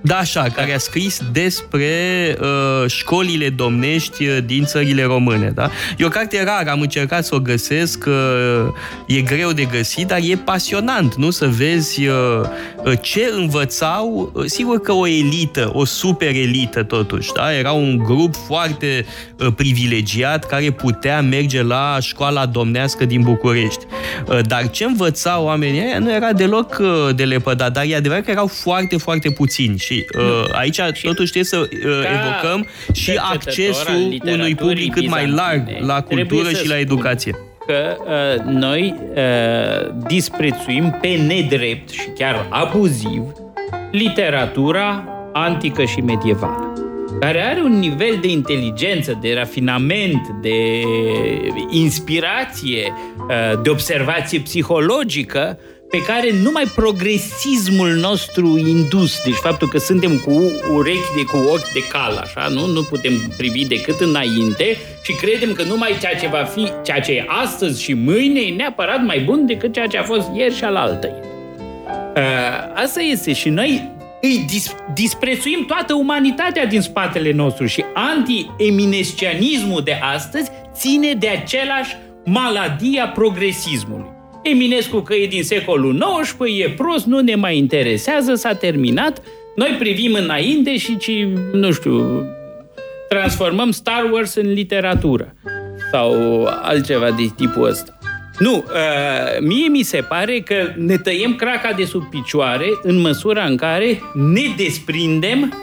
[0.01, 1.87] Da, așa, care a scris despre
[2.41, 5.69] uh, școlile domnești uh, din țările române, da?
[5.97, 8.73] E o carte rară, am încercat să o găsesc, uh,
[9.07, 11.29] e greu de găsit, dar e pasionant, nu?
[11.29, 12.15] Să vezi uh,
[12.85, 17.53] uh, ce învățau, uh, sigur că o elită, o super elită totuși, da?
[17.53, 19.05] Era un grup foarte
[19.39, 23.85] uh, privilegiat care putea merge la școala domnească din București.
[24.27, 28.23] Uh, dar ce învățau oamenii ăia nu era deloc uh, de lepădat, dar e adevărat
[28.23, 33.29] că erau foarte, foarte puțini și uh, aici totuși trebuie să uh, evocăm și cercetător
[33.29, 36.75] al accesul unui literaturii public cât mai larg bizantine, la trebuie cultură să și la
[36.75, 37.35] spun educație.
[37.65, 43.21] că uh, noi uh, disprețuim pe nedrept și chiar abuziv
[43.91, 46.73] literatura antică și medievală
[47.19, 50.81] care are un nivel de inteligență, de rafinament, de
[51.69, 55.59] inspirație, uh, de observație psihologică
[55.89, 61.71] pe care numai progresismul nostru indus, deci faptul că suntem cu urechi de cu ochi
[61.73, 62.65] de cal, așa, nu?
[62.65, 67.11] Nu putem privi decât înainte și credem că numai ceea ce va fi, ceea ce
[67.11, 70.63] e astăzi și mâine e neapărat mai bun decât ceea ce a fost ieri și
[70.63, 71.09] alaltă.
[72.15, 79.81] Uh, asta este și noi îi dis- disprețuim toată umanitatea din spatele nostru și anti-eminescianismul
[79.83, 84.17] de astăzi ține de același maladia progresismului.
[84.49, 89.21] Eminescu că e din secolul XIX, e prost, nu ne mai interesează, s-a terminat.
[89.55, 91.11] Noi privim înainte și, ci,
[91.51, 92.25] nu știu,
[93.09, 95.35] transformăm Star Wars în literatură
[95.91, 97.97] sau altceva de tipul ăsta.
[98.39, 103.43] Nu, uh, mie mi se pare că ne tăiem craca de sub picioare în măsura
[103.43, 105.53] în care ne desprindem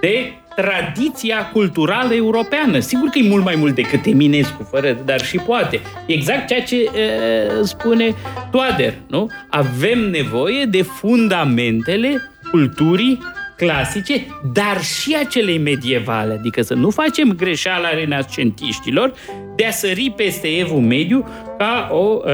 [0.00, 2.78] de tradiția culturală europeană.
[2.78, 5.80] Sigur că e mult mai mult decât Eminescu, fără, dar și poate.
[6.06, 8.14] Exact ceea ce uh, spune
[8.50, 9.26] Toader, nu?
[9.50, 13.18] Avem nevoie de fundamentele culturii
[13.56, 19.12] clasice, dar și acele medievale, adică să nu facem greșeala renascentiștilor
[19.56, 21.28] de a sări peste evul mediu
[21.58, 22.32] ca o uh,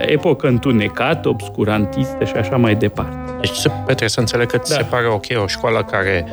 [0.00, 3.32] epocă întunecată, obscurantistă și așa mai departe.
[3.40, 4.76] Deci, se- Petre, să înțeleg că ți Da.
[4.76, 6.26] se pare ok o școală care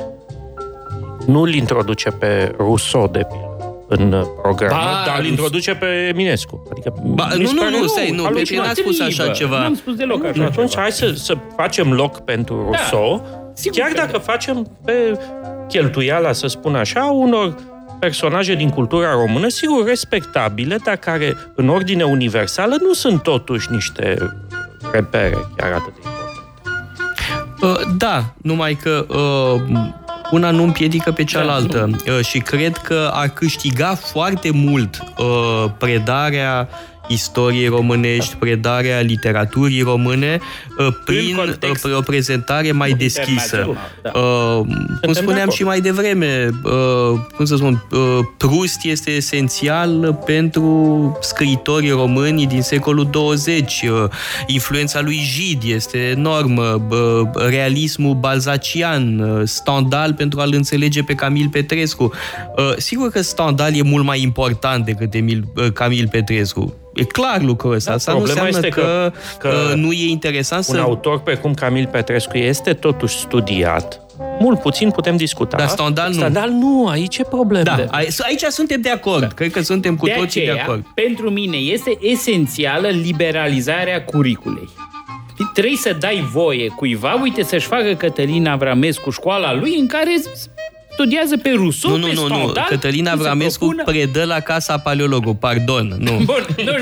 [1.25, 5.85] nu îl introduce pe Rousseau, de pildă, în program, Ba, dar îl Rousseau- introduce pe
[5.85, 6.67] Eminescu.
[6.71, 8.67] Adică, Ba, mi nu, se nu, pare nu, stai, nu, alucinant.
[8.67, 9.35] Petre n-a spus așa Liber.
[9.37, 9.59] ceva.
[9.59, 10.81] N-am spus deloc așa Și atunci ceva.
[10.81, 14.19] hai să, să facem loc pentru Rousseau, sigur chiar că dacă da.
[14.19, 14.93] facem pe
[15.67, 17.55] cheltuiala, să spun așa, unor
[17.99, 24.17] personaje din cultura română, sigur, respectabile, dar care, în ordine universală, nu sunt totuși niște
[24.91, 26.33] repere chiar atât de importante.
[27.61, 29.61] Uh, Da, numai că uh,
[30.31, 31.89] una nu împiedică pe cealaltă.
[31.93, 36.69] Uh, și cred că ar câștiga foarte mult uh, predarea
[37.07, 40.39] istoriei românești, predarea literaturii române
[40.77, 43.55] uh, prin context uh, o prezentare mai deschisă.
[43.55, 44.19] internațional, da.
[44.19, 44.65] Uh,
[45.01, 45.51] cum de spuneam acord.
[45.51, 47.99] și mai devreme, uh, cum să spun, uh,
[48.37, 53.83] Proust este esențial pentru scriitorii români din secolul 20.
[53.83, 54.09] Uh,
[54.47, 61.49] influența lui Gide este enormă, uh, realismul balzacian, uh, Stendhal pentru a-l înțelege pe Camil
[61.51, 62.03] Petrescu.
[62.57, 66.73] Uh, sigur că Stendhal e mult mai important decât Emil, uh, Camil Petrescu.
[66.95, 67.89] E clar lucrul ăsta.
[67.89, 70.81] Da, Asta nu problema înseamnă este că, că- că, că nu e interesant Un să...
[70.81, 73.99] autor precum Camil Petrescu este totuși studiat.
[74.39, 75.57] Mult puțin putem discuta.
[75.57, 76.13] Dar Stendhal nu.
[76.13, 77.63] Stendhal nu, aici e problemă.
[77.63, 79.19] Da, ai- aici suntem de acord.
[79.21, 79.27] Da.
[79.27, 80.85] Cred că suntem cu de toții aceea, de acord.
[80.93, 84.69] pentru mine este esențială liberalizarea curiculei.
[85.53, 90.09] Trebuie să dai voie cuiva, uite, să-și facă Cătălin Avramescu școala lui în care
[90.95, 92.27] studiază pe Rousseau, Nu, nu, pe nu, nu.
[92.35, 95.95] Stendhal, Cătălin și să Avramescu propună- predă la Casa Paleologu, pardon.
[95.99, 96.11] Nu.
[96.31, 96.73] Bun, nu,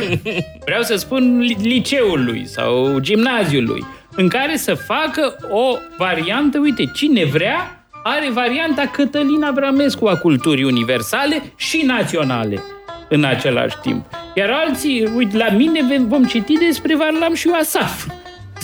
[0.65, 3.85] vreau să spun li- liceul lui sau gimnaziul lui,
[4.15, 10.63] în care să facă o variantă, uite, cine vrea are varianta Cătălin Avramescu a culturii
[10.63, 12.63] universale și naționale
[13.09, 14.05] în același timp.
[14.35, 18.05] Iar alții, uite, la mine ve- vom citi despre Varlam și Asaf.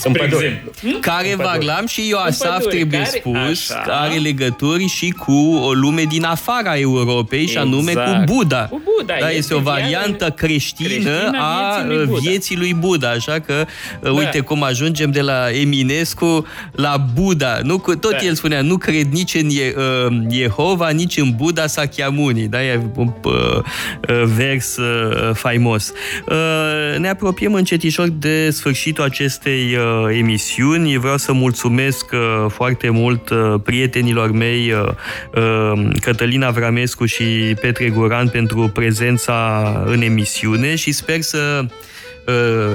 [0.08, 0.46] În Spre pădure.
[0.46, 0.72] exemplu.
[0.90, 1.00] Hm?
[1.00, 3.82] Care Varlam și Ioasaf pădure, trebuie care- spus, așa.
[3.82, 5.34] că are legături și cu
[5.64, 8.26] o lume din afara Europei și anume cu Exact.
[8.26, 8.68] Buddha.
[8.70, 12.30] Cu Buddha, Da, este este o variantă viața- creștină, creștină a vieții lui Buddha.
[12.30, 13.10] vieții lui Buddha.
[13.10, 13.66] Așa că,
[14.12, 17.60] uite cum ajungem de la Eminescu la Buddha.
[17.64, 18.18] Nu, cu- tot Da.
[18.26, 22.48] el spunea, nu cred nici în Ie- uh, Jehova, nici în Buddha Sakyamuni.
[22.48, 25.92] Da, e un uh, uh, vers uh, faimos.
[26.28, 29.82] Uh, Ne apropiem încetișor de sfârșitul acestei uh,
[30.18, 30.98] emisiuni.
[30.98, 34.88] Vreau să mulțumesc uh, foarte mult uh, prietenilor mei uh,
[35.36, 37.24] uh, Cătălina Avramescu și
[37.62, 41.70] Petre Guran pentru prezența în emisiune și sper să uh,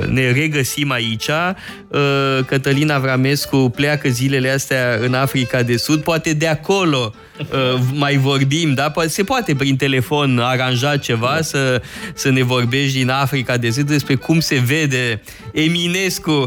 [0.08, 1.28] ne regăsim aici.
[1.28, 2.00] Uh,
[2.46, 8.74] Cătălina Avramescu pleacă zilele astea în Africa de Sud, poate de acolo uh, mai vorbim,
[8.74, 8.90] da?
[8.90, 11.82] Poate- Se poate prin telefon aranja ceva să,
[12.14, 16.46] să ne vorbești din Africa de Sud despre cum se vede Eminescu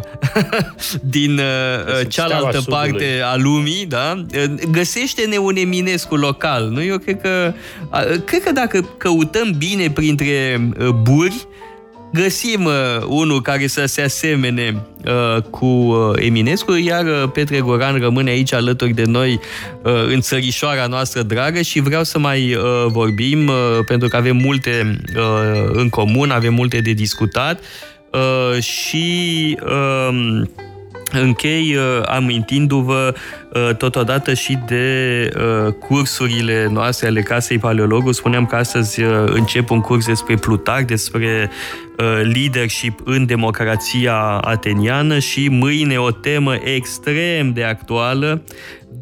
[1.01, 3.21] din uh, Sunt cealaltă steaua parte Sudului.
[3.21, 4.25] a lumii, da?
[4.71, 6.83] Găsește-ne un Eminescu local, nu?
[6.83, 7.53] Eu cred că,
[7.89, 11.47] a, cred că dacă căutăm bine printre uh, buri,
[12.13, 12.73] găsim uh,
[13.07, 18.53] unul care să se asemene uh, cu uh, Eminescu, iar uh, Petre Goran rămâne aici
[18.53, 19.39] alături de noi
[19.83, 23.55] uh, în țărișoara noastră dragă și vreau să mai uh, vorbim uh,
[23.85, 27.59] pentru că avem multe uh, în comun, avem multe de discutat
[28.11, 30.41] uh, și uh,
[31.11, 33.13] Închei uh, amintindu-vă
[33.53, 38.11] uh, totodată și de uh, cursurile noastre ale Casei Paleologu.
[38.11, 41.86] Spuneam că astăzi uh, încep un curs despre Plutarh, despre uh,
[42.33, 48.43] leadership în democrația ateniană și mâine o temă extrem de actuală,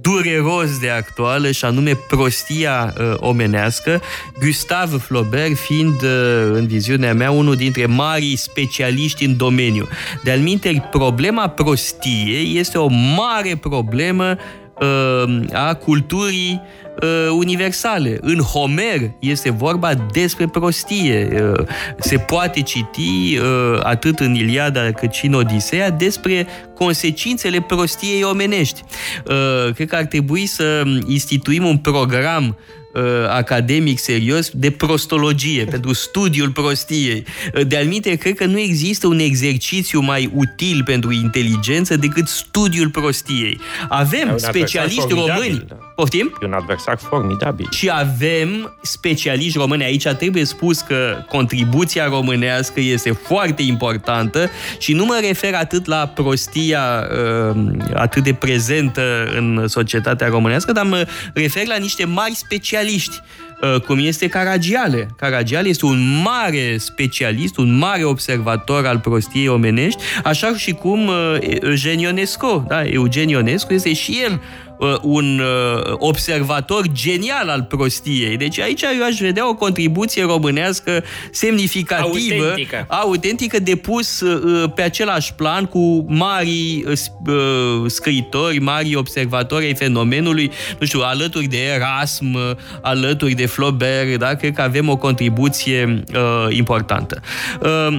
[0.01, 4.01] dureros de actuală și anume prostia uh, omenească,
[4.39, 6.09] Gustave Flaubert fiind, uh,
[6.51, 9.87] în viziunea mea, unul dintre marii specialiști în domeniu.
[10.23, 14.35] De-al minteri, problema prostiei este o mare problemă
[14.79, 16.84] uh, a culturii uh,
[17.31, 18.17] universale.
[18.21, 21.29] În Homer este vorba despre prostie.
[21.53, 21.65] Uh,
[21.99, 28.83] se poate citi uh, atât în Iliada cât și în Odiseea despre consecințele prostiei omenești.
[29.25, 32.57] Uh, cred că ar trebui să instituim un program
[32.93, 37.23] uh, academic serios de prostologie, pentru studiul prostiei.
[37.55, 42.89] Uh, De alminte, cred că nu există un exercițiu mai util pentru inteligență decât studiul
[42.89, 43.59] prostiei.
[43.89, 45.65] Avem E un adversar specialiști formidabil, români.
[45.95, 46.01] Da.
[46.01, 46.37] Poftim?
[46.41, 47.67] E un adversar formidabil.
[47.71, 49.83] Și avem specialiști români.
[49.83, 56.07] Aici trebuie spus că contribuția românească este foarte importantă și nu mă refer atât la
[56.07, 57.07] prostia
[57.51, 57.61] uh,
[57.93, 59.01] atât de prezentă
[59.37, 63.21] în societatea românească, dar mă refer la niște mari specialiști
[63.61, 65.07] uh, cum este Caragiale.
[65.17, 71.37] Caragiale este un mare specialist, un mare observator al prostiei omenești, așa și cum uh,
[71.61, 72.65] Eugen Ionescu.
[72.67, 72.85] Da?
[72.85, 74.64] Eugen Ionescu este și el uh,
[75.01, 78.37] un uh, observator genial al prostiei.
[78.37, 82.85] Deci aici eu aș vedea o contribuție românească semnificativă, Autentică.
[82.89, 89.75] autentică depus uh, pe același plan cu mari uh, sp- uh, scriitori, mari observatori ai
[89.75, 92.41] fenomenului, nu știu, alături de Erasm, uh,
[92.81, 94.33] alături de Flaubert, da?
[94.33, 97.21] Cred că avem o contribuție uh, importantă.
[97.61, 97.97] Uh,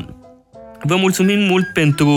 [0.87, 2.11] Vă mulțumim mult pentru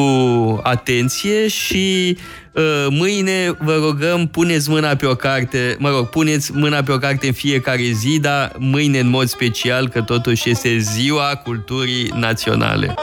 [0.64, 2.18] atenție și
[2.52, 6.98] uh, mâine vă rugăm puneți mâna pe o carte, mă rog, puneți mâna pe o
[6.98, 12.94] carte în fiecare zi, dar mâine în mod special, că totuși este ziua culturii naționale.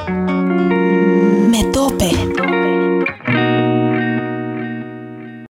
[1.51, 2.11] Metope